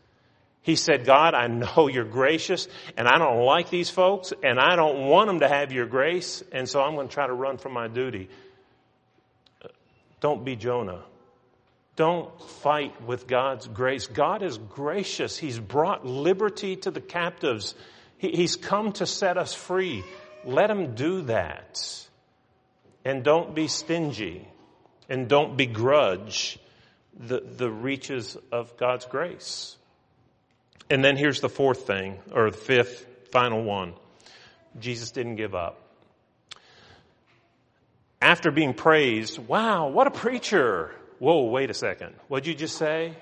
He 0.61 0.75
said, 0.75 1.05
God, 1.05 1.33
I 1.33 1.47
know 1.47 1.87
you're 1.87 2.03
gracious 2.03 2.67
and 2.97 3.07
I 3.07 3.17
don't 3.17 3.43
like 3.43 3.69
these 3.69 3.89
folks 3.89 4.33
and 4.43 4.59
I 4.59 4.75
don't 4.75 5.07
want 5.07 5.27
them 5.27 5.39
to 5.39 5.47
have 5.47 5.71
your 5.71 5.85
grace 5.85 6.43
and 6.51 6.67
so 6.67 6.81
I'm 6.81 6.95
going 6.95 7.07
to 7.07 7.13
try 7.13 7.27
to 7.27 7.33
run 7.33 7.57
from 7.57 7.73
my 7.73 7.87
duty. 7.87 8.29
Don't 10.19 10.43
be 10.43 10.55
Jonah. 10.55 11.03
Don't 11.95 12.39
fight 12.61 13.01
with 13.01 13.27
God's 13.27 13.67
grace. 13.67 14.07
God 14.07 14.43
is 14.43 14.57
gracious. 14.57 15.37
He's 15.37 15.59
brought 15.59 16.05
liberty 16.05 16.75
to 16.77 16.91
the 16.91 17.01
captives. 17.01 17.75
He's 18.17 18.55
come 18.55 18.91
to 18.93 19.05
set 19.05 19.37
us 19.37 19.53
free. 19.53 20.03
Let 20.45 20.69
him 20.69 20.95
do 20.95 21.23
that. 21.23 22.07
And 23.03 23.23
don't 23.23 23.55
be 23.55 23.67
stingy. 23.67 24.47
And 25.09 25.27
don't 25.27 25.57
begrudge 25.57 26.59
the, 27.17 27.39
the 27.39 27.71
reaches 27.71 28.37
of 28.51 28.77
God's 28.77 29.05
grace. 29.05 29.75
And 30.89 31.03
then 31.03 31.17
here's 31.17 31.41
the 31.41 31.49
fourth 31.49 31.87
thing, 31.87 32.19
or 32.31 32.51
the 32.51 32.57
fifth, 32.57 33.05
final 33.31 33.63
one. 33.63 33.93
Jesus 34.79 35.11
didn't 35.11 35.35
give 35.35 35.55
up 35.55 35.86
after 38.21 38.51
being 38.51 38.73
praised, 38.73 39.37
wow, 39.37 39.89
what 39.89 40.07
a 40.07 40.11
preacher. 40.11 40.91
Whoa, 41.19 41.43
wait 41.45 41.69
a 41.69 41.73
second. 41.73 42.15
What'd 42.27 42.47
you 42.47 42.55
just 42.55 42.77
say? 42.77 43.15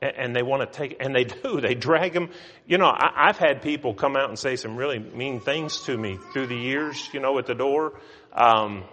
And 0.00 0.34
they 0.34 0.42
want 0.42 0.62
to 0.62 0.78
take, 0.78 0.96
and 1.00 1.14
they 1.14 1.24
do, 1.42 1.60
they 1.60 1.74
drag 1.74 2.12
them. 2.12 2.30
You 2.66 2.78
know, 2.78 2.86
I, 2.86 3.26
have 3.26 3.38
had 3.38 3.62
people 3.62 3.94
come 3.94 4.16
out 4.16 4.28
and 4.28 4.38
say 4.38 4.56
some 4.56 4.76
really 4.76 4.98
mean 4.98 5.40
things 5.40 5.82
to 5.84 5.96
me 5.96 6.18
through 6.32 6.48
the 6.48 6.56
years, 6.56 7.08
you 7.12 7.20
know, 7.20 7.38
at 7.38 7.46
the 7.46 7.54
door. 7.54 8.00
Um, 8.32 8.84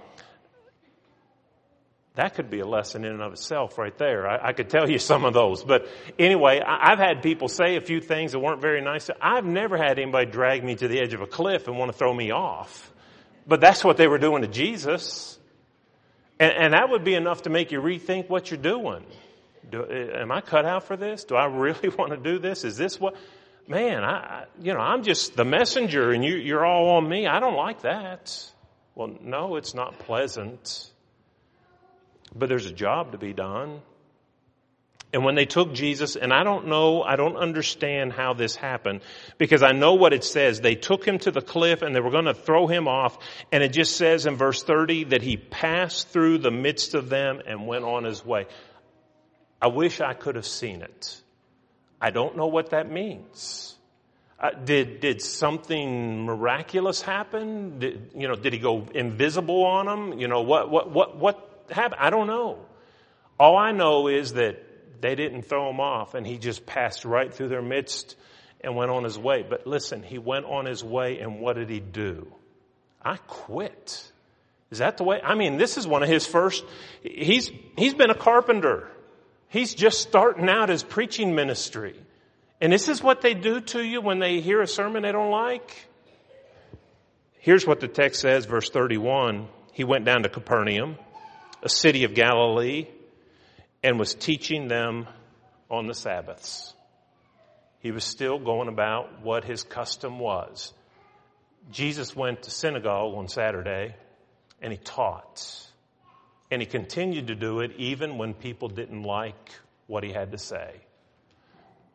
that 2.15 2.35
could 2.35 2.49
be 2.49 2.59
a 2.59 2.67
lesson 2.67 3.05
in 3.05 3.13
and 3.13 3.21
of 3.21 3.31
itself 3.31 3.77
right 3.77 3.97
there. 3.97 4.27
I, 4.27 4.49
I 4.49 4.53
could 4.53 4.69
tell 4.69 4.89
you 4.89 4.99
some 4.99 5.25
of 5.25 5.33
those. 5.33 5.63
But 5.63 5.87
anyway, 6.17 6.61
I, 6.65 6.89
have 6.91 6.99
had 6.99 7.23
people 7.23 7.47
say 7.47 7.75
a 7.75 7.81
few 7.81 8.01
things 8.01 8.33
that 8.33 8.39
weren't 8.39 8.61
very 8.61 8.81
nice. 8.81 9.09
I've 9.21 9.45
never 9.45 9.77
had 9.77 9.99
anybody 9.99 10.29
drag 10.29 10.63
me 10.63 10.75
to 10.75 10.87
the 10.87 10.99
edge 10.99 11.13
of 11.13 11.21
a 11.21 11.27
cliff 11.27 11.67
and 11.67 11.77
want 11.77 11.91
to 11.91 11.97
throw 11.97 12.13
me 12.13 12.31
off. 12.31 12.91
But 13.47 13.61
that's 13.61 13.83
what 13.83 13.97
they 13.97 14.07
were 14.07 14.19
doing 14.19 14.43
to 14.43 14.47
Jesus. 14.47 15.38
And, 16.39 16.53
and 16.53 16.73
that 16.73 16.89
would 16.89 17.03
be 17.03 17.15
enough 17.15 17.43
to 17.43 17.49
make 17.49 17.71
you 17.71 17.81
rethink 17.81 18.29
what 18.29 18.49
you're 18.49 18.59
doing. 18.59 19.05
Do, 19.69 19.85
eh, 19.85 20.21
am 20.21 20.31
I 20.31 20.41
cut 20.41 20.65
out 20.65 20.85
for 20.85 20.97
this? 20.97 21.25
Do 21.25 21.35
I 21.35 21.45
really 21.45 21.89
want 21.97 22.11
to 22.11 22.17
do 22.17 22.39
this? 22.39 22.63
Is 22.63 22.77
this 22.77 22.99
what? 22.99 23.15
Man, 23.67 24.03
I, 24.03 24.45
you 24.61 24.73
know, 24.73 24.79
I'm 24.79 25.03
just 25.03 25.35
the 25.35 25.45
messenger 25.45 26.11
and 26.11 26.25
you, 26.25 26.35
you're 26.35 26.65
all 26.65 26.97
on 26.97 27.07
me. 27.07 27.27
I 27.27 27.39
don't 27.39 27.55
like 27.55 27.81
that. 27.81 28.35
Well, 28.95 29.15
no, 29.21 29.57
it's 29.57 29.75
not 29.75 29.99
pleasant. 29.99 30.91
But 32.35 32.49
there's 32.49 32.65
a 32.65 32.73
job 32.73 33.11
to 33.11 33.17
be 33.17 33.33
done. 33.33 33.81
And 35.11 35.25
when 35.25 35.33
they 35.33 35.45
took 35.45 35.73
Jesus, 35.73 36.15
and 36.15 36.31
I 36.31 36.43
don't 36.43 36.67
know, 36.67 37.01
I 37.01 37.15
don't 37.15 37.35
understand 37.35 38.13
how 38.13 38.33
this 38.33 38.55
happened, 38.55 39.01
because 39.39 39.63
I 39.63 39.71
know 39.71 39.95
what 39.95 40.13
it 40.13 40.23
says. 40.23 40.61
They 40.61 40.75
took 40.75 41.03
him 41.03 41.17
to 41.19 41.31
the 41.31 41.41
cliff 41.41 41.81
and 41.81 41.95
they 41.95 41.99
were 41.99 42.11
going 42.11 42.25
to 42.25 42.35
throw 42.35 42.67
him 42.67 42.87
off, 42.87 43.17
and 43.51 43.63
it 43.63 43.69
just 43.69 43.97
says 43.97 44.27
in 44.27 44.35
verse 44.35 44.61
30 44.61 45.05
that 45.05 45.23
he 45.23 45.37
passed 45.37 46.09
through 46.09 46.39
the 46.39 46.51
midst 46.51 46.93
of 46.93 47.09
them 47.09 47.41
and 47.45 47.65
went 47.65 47.85
on 47.85 48.03
his 48.03 48.23
way. 48.23 48.45
I 49.59 49.67
wish 49.67 49.99
I 49.99 50.13
could 50.13 50.35
have 50.35 50.45
seen 50.45 50.83
it. 50.83 51.21
I 51.99 52.11
don't 52.11 52.37
know 52.37 52.47
what 52.47 52.69
that 52.69 52.89
means. 52.89 53.75
Uh, 54.39 54.51
did 54.51 55.01
did 55.01 55.21
something 55.21 56.23
miraculous 56.23 57.01
happen? 57.01 57.79
Did, 57.79 58.11
you 58.15 58.27
know, 58.27 58.35
did 58.35 58.53
he 58.53 58.59
go 58.59 58.87
invisible 58.95 59.65
on 59.65 59.85
them? 59.85 60.19
You 60.19 60.29
know, 60.29 60.41
what 60.43 60.69
what 60.69 60.89
what 60.91 61.17
what 61.17 61.65
happened? 61.69 61.99
I 61.99 62.09
don't 62.09 62.27
know. 62.27 62.59
All 63.37 63.57
I 63.57 63.73
know 63.73 64.07
is 64.07 64.33
that 64.33 64.68
they 65.01 65.15
didn't 65.15 65.43
throw 65.43 65.69
him 65.69 65.79
off 65.79 66.13
and 66.13 66.25
he 66.25 66.37
just 66.37 66.65
passed 66.65 67.05
right 67.05 67.33
through 67.33 67.49
their 67.49 67.61
midst 67.61 68.15
and 68.61 68.75
went 68.75 68.91
on 68.91 69.03
his 69.03 69.17
way. 69.17 69.45
But 69.47 69.65
listen, 69.65 70.03
he 70.03 70.17
went 70.17 70.45
on 70.45 70.65
his 70.65 70.83
way 70.83 71.19
and 71.19 71.39
what 71.39 71.55
did 71.55 71.69
he 71.69 71.79
do? 71.79 72.27
I 73.01 73.17
quit. 73.27 74.11
Is 74.71 74.79
that 74.79 74.97
the 74.97 75.03
way? 75.03 75.21
I 75.23 75.35
mean, 75.35 75.57
this 75.57 75.77
is 75.77 75.87
one 75.87 76.03
of 76.03 76.09
his 76.09 76.27
first, 76.27 76.63
he's, 77.01 77.51
he's 77.77 77.93
been 77.93 78.09
a 78.09 78.15
carpenter. 78.15 78.89
He's 79.47 79.73
just 79.73 80.01
starting 80.01 80.47
out 80.49 80.69
his 80.69 80.83
preaching 80.83 81.33
ministry. 81.33 81.95
And 82.61 82.71
this 82.71 82.87
is 82.87 83.01
what 83.01 83.21
they 83.21 83.33
do 83.33 83.61
to 83.61 83.83
you 83.83 84.01
when 84.01 84.19
they 84.19 84.41
hear 84.41 84.61
a 84.61 84.67
sermon 84.67 85.03
they 85.03 85.11
don't 85.11 85.31
like. 85.31 85.87
Here's 87.39 87.65
what 87.65 87.79
the 87.79 87.87
text 87.87 88.21
says, 88.21 88.45
verse 88.45 88.69
31. 88.69 89.47
He 89.71 89.85
went 89.85 90.05
down 90.05 90.23
to 90.23 90.29
Capernaum, 90.29 90.97
a 91.63 91.69
city 91.69 92.03
of 92.03 92.13
Galilee, 92.13 92.87
and 93.83 93.99
was 93.99 94.13
teaching 94.13 94.67
them 94.67 95.07
on 95.69 95.87
the 95.87 95.93
Sabbaths. 95.93 96.73
He 97.81 97.91
was 97.91 98.03
still 98.03 98.39
going 98.39 98.67
about 98.67 99.21
what 99.21 99.43
his 99.45 99.63
custom 99.63 100.19
was. 100.19 100.73
Jesus 101.71 102.15
went 102.15 102.43
to 102.43 102.51
synagogue 102.51 103.15
on 103.15 103.27
Saturday 103.27 103.95
and 104.61 104.73
he 104.73 104.77
taught. 104.77 105.65
And 106.51 106.61
he 106.61 106.65
continued 106.65 107.27
to 107.27 107.35
do 107.35 107.59
it 107.59 107.71
even 107.77 108.17
when 108.17 108.33
people 108.33 108.69
didn't 108.69 109.03
like 109.03 109.51
what 109.87 110.03
he 110.03 110.11
had 110.11 110.31
to 110.31 110.37
say. 110.37 110.75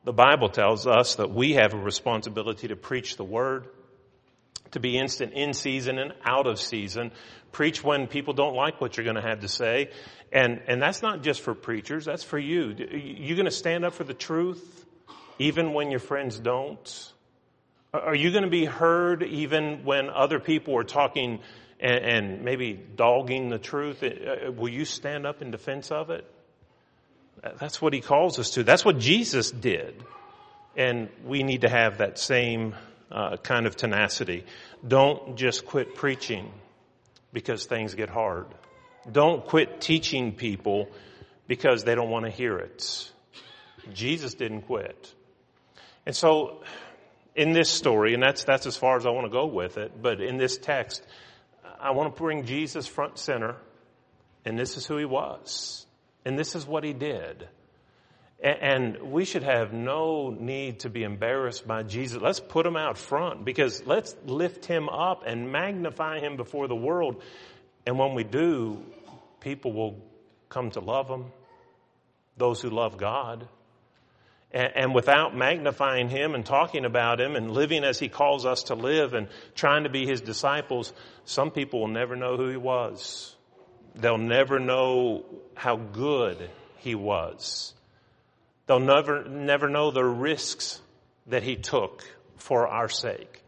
The 0.05 0.12
Bible 0.12 0.49
tells 0.49 0.87
us 0.87 1.16
that 1.16 1.31
we 1.31 1.55
have 1.55 1.75
a 1.75 1.79
responsibility 1.79 2.68
to 2.68 2.77
preach 2.77 3.16
the 3.16 3.25
word, 3.25 3.66
to 4.74 4.80
be 4.80 4.96
instant 4.98 5.32
in 5.32 5.54
season 5.54 5.98
and 5.98 6.12
out 6.24 6.46
of 6.46 6.60
season. 6.60 7.10
Preach 7.50 7.82
when 7.82 8.06
people 8.06 8.34
don't 8.34 8.54
like 8.54 8.80
what 8.80 8.96
you're 8.96 9.04
going 9.04 9.16
to 9.16 9.22
have 9.22 9.40
to 9.40 9.48
say. 9.48 9.90
And, 10.32 10.60
and 10.66 10.80
that's 10.82 11.02
not 11.02 11.22
just 11.22 11.40
for 11.40 11.54
preachers, 11.54 12.04
that's 12.04 12.24
for 12.24 12.38
you. 12.38 12.74
You're 12.92 13.37
going 13.37 13.46
to 13.46 13.50
stand 13.50 13.84
up 13.84 13.94
for 13.94 14.04
the 14.04 14.14
truth 14.14 14.84
even 15.38 15.72
when 15.72 15.90
your 15.90 16.00
friends 16.00 16.38
don't. 16.38 17.12
Are 17.92 18.14
you 18.14 18.32
going 18.32 18.44
to 18.44 18.50
be 18.50 18.64
heard 18.64 19.22
even 19.22 19.84
when 19.84 20.10
other 20.10 20.40
people 20.40 20.76
are 20.76 20.84
talking 20.84 21.40
and, 21.78 22.04
and 22.04 22.44
maybe 22.44 22.72
dogging 22.72 23.50
the 23.50 23.58
truth? 23.58 24.02
Uh, 24.02 24.50
will 24.50 24.68
you 24.68 24.84
stand 24.84 25.26
up 25.26 25.42
in 25.42 25.50
defense 25.50 25.92
of 25.92 26.10
it? 26.10 26.28
That's 27.60 27.80
what 27.80 27.92
he 27.92 28.00
calls 28.00 28.38
us 28.38 28.50
to. 28.52 28.64
That's 28.64 28.84
what 28.84 28.98
Jesus 28.98 29.50
did. 29.50 30.02
And 30.76 31.08
we 31.24 31.42
need 31.42 31.60
to 31.60 31.68
have 31.68 31.98
that 31.98 32.18
same 32.18 32.74
uh, 33.14 33.37
kind 33.37 33.66
of 33.66 33.77
tenacity. 33.77 34.44
Don't 34.87 35.37
just 35.37 35.64
quit 35.64 35.94
preaching 35.94 36.53
because 37.33 37.64
things 37.64 37.94
get 37.94 38.11
hard. 38.11 38.46
Don't 39.11 39.44
quit 39.46 39.81
teaching 39.81 40.33
people 40.33 40.88
because 41.46 41.85
they 41.85 41.94
don't 41.94 42.11
want 42.11 42.24
to 42.24 42.31
hear 42.31 42.59
it. 42.59 43.11
Jesus 43.92 44.35
didn't 44.35 44.62
quit. 44.62 45.14
And 46.07 46.16
so, 46.16 46.62
in 47.37 47.53
this 47.53 47.70
story, 47.70 48.14
and 48.14 48.22
that's, 48.22 48.44
that's 48.44 48.66
as 48.66 48.77
far 48.77 48.96
as 48.96 49.07
I 49.07 49.11
want 49.11 49.27
to 49.27 49.31
go 49.31 49.46
with 49.46 49.79
it, 49.79 50.00
but 50.00 50.20
in 50.20 50.37
this 50.37 50.59
text, 50.59 51.07
I 51.81 51.92
want 51.92 52.14
to 52.14 52.18
bring 52.18 52.46
Jesus 52.46 52.87
front 52.87 53.18
center, 53.18 53.57
and 54.44 54.59
this 54.59 54.77
is 54.77 54.87
who 54.87 54.96
he 54.96 55.05
was. 55.05 55.87
And 56.24 56.38
this 56.38 56.55
is 56.55 56.66
what 56.66 56.85
he 56.85 56.92
did. 56.92 57.48
And 58.42 59.12
we 59.12 59.25
should 59.25 59.42
have 59.42 59.73
no 59.73 60.31
need 60.31 60.81
to 60.81 60.90
be 60.90 61.03
embarrassed 61.03 61.66
by 61.66 61.83
Jesus. 61.83 62.20
Let's 62.20 62.40
put 62.40 62.66
him 62.66 62.77
out 62.77 62.99
front 62.99 63.44
because 63.44 63.87
let's 63.87 64.14
lift 64.27 64.66
him 64.66 64.88
up 64.88 65.23
and 65.27 65.51
magnify 65.51 66.20
him 66.20 66.37
before 66.37 66.68
the 66.68 66.77
world. 66.77 67.23
And 67.87 67.99
when 67.99 68.14
we 68.14 68.25
do, 68.25 68.85
people 69.40 69.73
will 69.73 70.03
come 70.49 70.70
to 70.73 70.81
love 70.81 71.09
him, 71.09 71.27
those 72.37 72.61
who 72.61 72.70
love 72.70 72.97
God. 72.97 73.49
And, 74.53 74.94
without 74.94 75.37
magnifying 75.37 76.09
him 76.09 76.37
and 76.37 76.47
talking 76.47 76.85
about 76.85 77.20
him 77.20 77.35
and 77.35 77.51
living 77.51 77.83
as 77.83 77.99
he 77.99 78.09
calls 78.09 78.47
us 78.47 78.64
to 78.64 78.77
live 78.77 79.12
and 79.12 79.27
trying 79.57 79.83
to 79.83 79.90
be 79.90 80.07
his 80.07 80.20
disciples, 80.20 80.92
some 81.25 81.51
people 81.51 81.81
will 81.81 81.88
never 81.88 82.14
know 82.14 82.37
who 82.37 82.49
he 82.51 82.57
was. 82.57 83.35
They'll 83.97 84.16
never 84.16 84.61
know 84.61 85.25
how 85.55 85.75
good 85.75 86.49
he 86.77 86.94
was. 86.94 87.73
They'll 88.66 88.81
never, 88.81 89.24
never 89.24 89.68
know 89.68 89.90
the 89.90 90.05
risks 90.05 90.81
that 91.27 91.42
he 91.42 91.57
took 91.57 92.03
for 92.37 92.66
our 92.66 92.88
sake. 92.88 93.42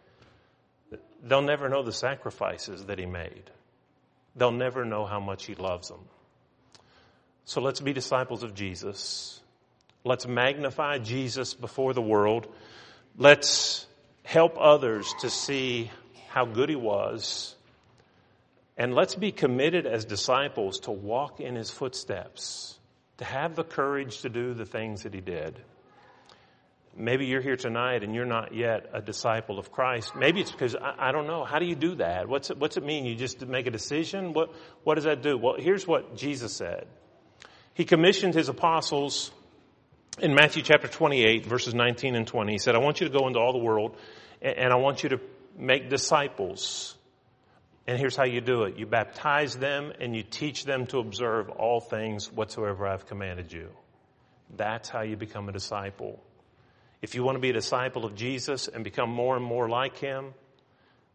They'll 1.22 1.42
never 1.42 1.68
know 1.68 1.82
the 1.82 1.92
sacrifices 1.92 2.84
that 2.86 2.98
he 2.98 3.06
made. 3.06 3.50
They'll 4.36 4.52
never 4.52 4.84
know 4.84 5.06
how 5.06 5.20
much 5.20 5.46
he 5.46 5.54
loves 5.54 5.88
them. 5.88 6.04
So 7.44 7.60
let's 7.60 7.80
be 7.80 7.92
disciples 7.92 8.42
of 8.42 8.54
Jesus. 8.54 9.40
Let's 10.04 10.26
magnify 10.26 10.98
Jesus 10.98 11.54
before 11.54 11.94
the 11.94 12.02
world. 12.02 12.46
Let's 13.16 13.86
help 14.22 14.56
others 14.60 15.12
to 15.20 15.30
see 15.30 15.90
how 16.28 16.44
good 16.44 16.68
he 16.68 16.76
was 16.76 17.56
and 18.76 18.94
let's 18.94 19.14
be 19.14 19.32
committed 19.32 19.86
as 19.86 20.04
disciples 20.04 20.80
to 20.80 20.90
walk 20.90 21.40
in 21.40 21.54
his 21.54 21.70
footsteps, 21.70 22.78
to 23.18 23.24
have 23.24 23.54
the 23.56 23.64
courage 23.64 24.20
to 24.22 24.28
do 24.28 24.54
the 24.54 24.66
things 24.66 25.02
that 25.02 25.14
he 25.14 25.20
did. 25.20 25.58
Maybe 26.98 27.26
you're 27.26 27.42
here 27.42 27.56
tonight 27.56 28.02
and 28.02 28.14
you're 28.14 28.24
not 28.24 28.54
yet 28.54 28.88
a 28.92 29.02
disciple 29.02 29.58
of 29.58 29.70
Christ. 29.70 30.16
Maybe 30.16 30.40
it's 30.40 30.50
because 30.50 30.74
I, 30.74 31.08
I 31.08 31.12
don't 31.12 31.26
know. 31.26 31.44
How 31.44 31.58
do 31.58 31.66
you 31.66 31.74
do 31.74 31.96
that? 31.96 32.26
What's 32.26 32.50
it, 32.50 32.58
what's 32.58 32.78
it 32.78 32.84
mean? 32.84 33.04
You 33.04 33.14
just 33.14 33.46
make 33.46 33.66
a 33.66 33.70
decision? 33.70 34.32
What, 34.32 34.54
what 34.82 34.94
does 34.94 35.04
that 35.04 35.22
do? 35.22 35.36
Well, 35.36 35.56
here's 35.58 35.86
what 35.86 36.16
Jesus 36.16 36.54
said. 36.54 36.86
He 37.74 37.84
commissioned 37.84 38.34
his 38.34 38.48
apostles 38.48 39.30
in 40.18 40.34
Matthew 40.34 40.62
chapter 40.62 40.88
28 40.88 41.44
verses 41.44 41.74
19 41.74 42.14
and 42.14 42.26
20. 42.26 42.52
He 42.52 42.58
said, 42.58 42.74
I 42.74 42.78
want 42.78 43.00
you 43.00 43.08
to 43.08 43.18
go 43.18 43.26
into 43.26 43.40
all 43.40 43.52
the 43.52 43.58
world 43.58 43.96
and, 44.40 44.56
and 44.56 44.72
I 44.72 44.76
want 44.76 45.02
you 45.02 45.10
to 45.10 45.20
make 45.58 45.90
disciples 45.90 46.94
and 47.86 47.98
here's 47.98 48.16
how 48.16 48.24
you 48.24 48.40
do 48.40 48.64
it. 48.64 48.78
You 48.78 48.86
baptize 48.86 49.56
them 49.56 49.92
and 50.00 50.14
you 50.14 50.24
teach 50.24 50.64
them 50.64 50.86
to 50.86 50.98
observe 50.98 51.50
all 51.50 51.80
things 51.80 52.32
whatsoever 52.32 52.86
I've 52.86 53.06
commanded 53.06 53.52
you. 53.52 53.68
That's 54.56 54.88
how 54.88 55.02
you 55.02 55.16
become 55.16 55.48
a 55.48 55.52
disciple. 55.52 56.20
If 57.00 57.14
you 57.14 57.22
want 57.22 57.36
to 57.36 57.40
be 57.40 57.50
a 57.50 57.54
disciple 57.54 58.04
of 58.04 58.16
Jesus 58.16 58.66
and 58.66 58.82
become 58.82 59.10
more 59.10 59.36
and 59.36 59.44
more 59.44 59.68
like 59.68 59.98
Him, 59.98 60.34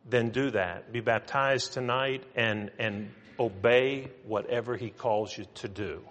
then 0.10 0.30
do 0.30 0.52
that. 0.52 0.94
Be 0.94 1.02
baptized 1.02 1.74
tonight 1.74 2.24
and, 2.36 2.72
and 2.80 3.12
obey 3.38 4.10
whatever 4.26 4.78
He 4.78 4.90
calls 4.90 5.38
you 5.38 5.46
to 5.56 5.68
do. 5.68 6.02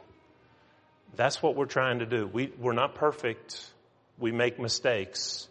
That's 1.16 1.42
what 1.42 1.57
we're 1.57 1.66
trying 1.66 2.01
to 2.01 2.07
do. 2.07 2.27
We, 2.27 2.53
we're 2.59 2.73
not 2.73 2.94
perfect. 2.94 3.64
We 4.18 4.31
make 4.31 4.59
mistakes. 4.59 5.49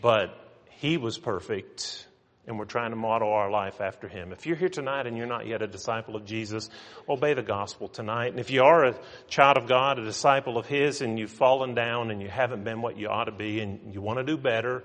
But 0.00 0.30
He 0.70 0.96
was 0.96 1.18
perfect 1.18 2.06
and 2.46 2.58
we're 2.58 2.64
trying 2.64 2.90
to 2.90 2.96
model 2.96 3.32
our 3.32 3.50
life 3.50 3.80
after 3.80 4.08
him. 4.08 4.32
If 4.32 4.46
you're 4.46 4.56
here 4.56 4.68
tonight 4.68 5.06
and 5.06 5.16
you're 5.16 5.26
not 5.26 5.46
yet 5.46 5.62
a 5.62 5.66
disciple 5.66 6.14
of 6.14 6.24
Jesus, 6.24 6.70
obey 7.08 7.34
the 7.34 7.42
gospel 7.42 7.88
tonight. 7.88 8.28
And 8.28 8.38
if 8.38 8.50
you 8.50 8.62
are 8.62 8.84
a 8.84 8.94
child 9.28 9.56
of 9.56 9.66
God, 9.66 9.98
a 9.98 10.04
disciple 10.04 10.56
of 10.56 10.66
his, 10.66 11.00
and 11.00 11.18
you've 11.18 11.30
fallen 11.30 11.74
down 11.74 12.10
and 12.10 12.22
you 12.22 12.28
haven't 12.28 12.62
been 12.62 12.82
what 12.82 12.96
you 12.96 13.08
ought 13.08 13.24
to 13.24 13.32
be 13.32 13.60
and 13.60 13.92
you 13.92 14.00
want 14.00 14.18
to 14.18 14.24
do 14.24 14.36
better, 14.36 14.84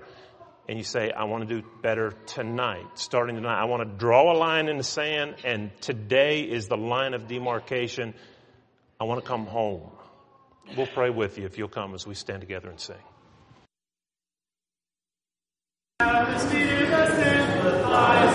and 0.68 0.78
you 0.78 0.84
say, 0.84 1.10
I 1.10 1.24
want 1.24 1.48
to 1.48 1.60
do 1.60 1.66
better 1.82 2.12
tonight, 2.26 2.86
starting 2.94 3.36
tonight. 3.36 3.60
I 3.60 3.64
want 3.64 3.88
to 3.88 3.96
draw 3.96 4.32
a 4.32 4.36
line 4.36 4.68
in 4.68 4.76
the 4.76 4.84
sand 4.84 5.36
and 5.44 5.70
today 5.80 6.42
is 6.42 6.68
the 6.68 6.76
line 6.76 7.14
of 7.14 7.26
demarcation. 7.28 8.14
I 9.00 9.04
want 9.04 9.22
to 9.22 9.26
come 9.26 9.46
home. 9.46 9.90
We'll 10.76 10.86
pray 10.86 11.10
with 11.10 11.38
you 11.38 11.46
if 11.46 11.58
you'll 11.58 11.68
come 11.68 11.94
as 11.94 12.06
we 12.06 12.14
stand 12.14 12.40
together 12.40 12.70
and 12.70 12.80
sing 12.80 12.96
lives. 17.92 18.31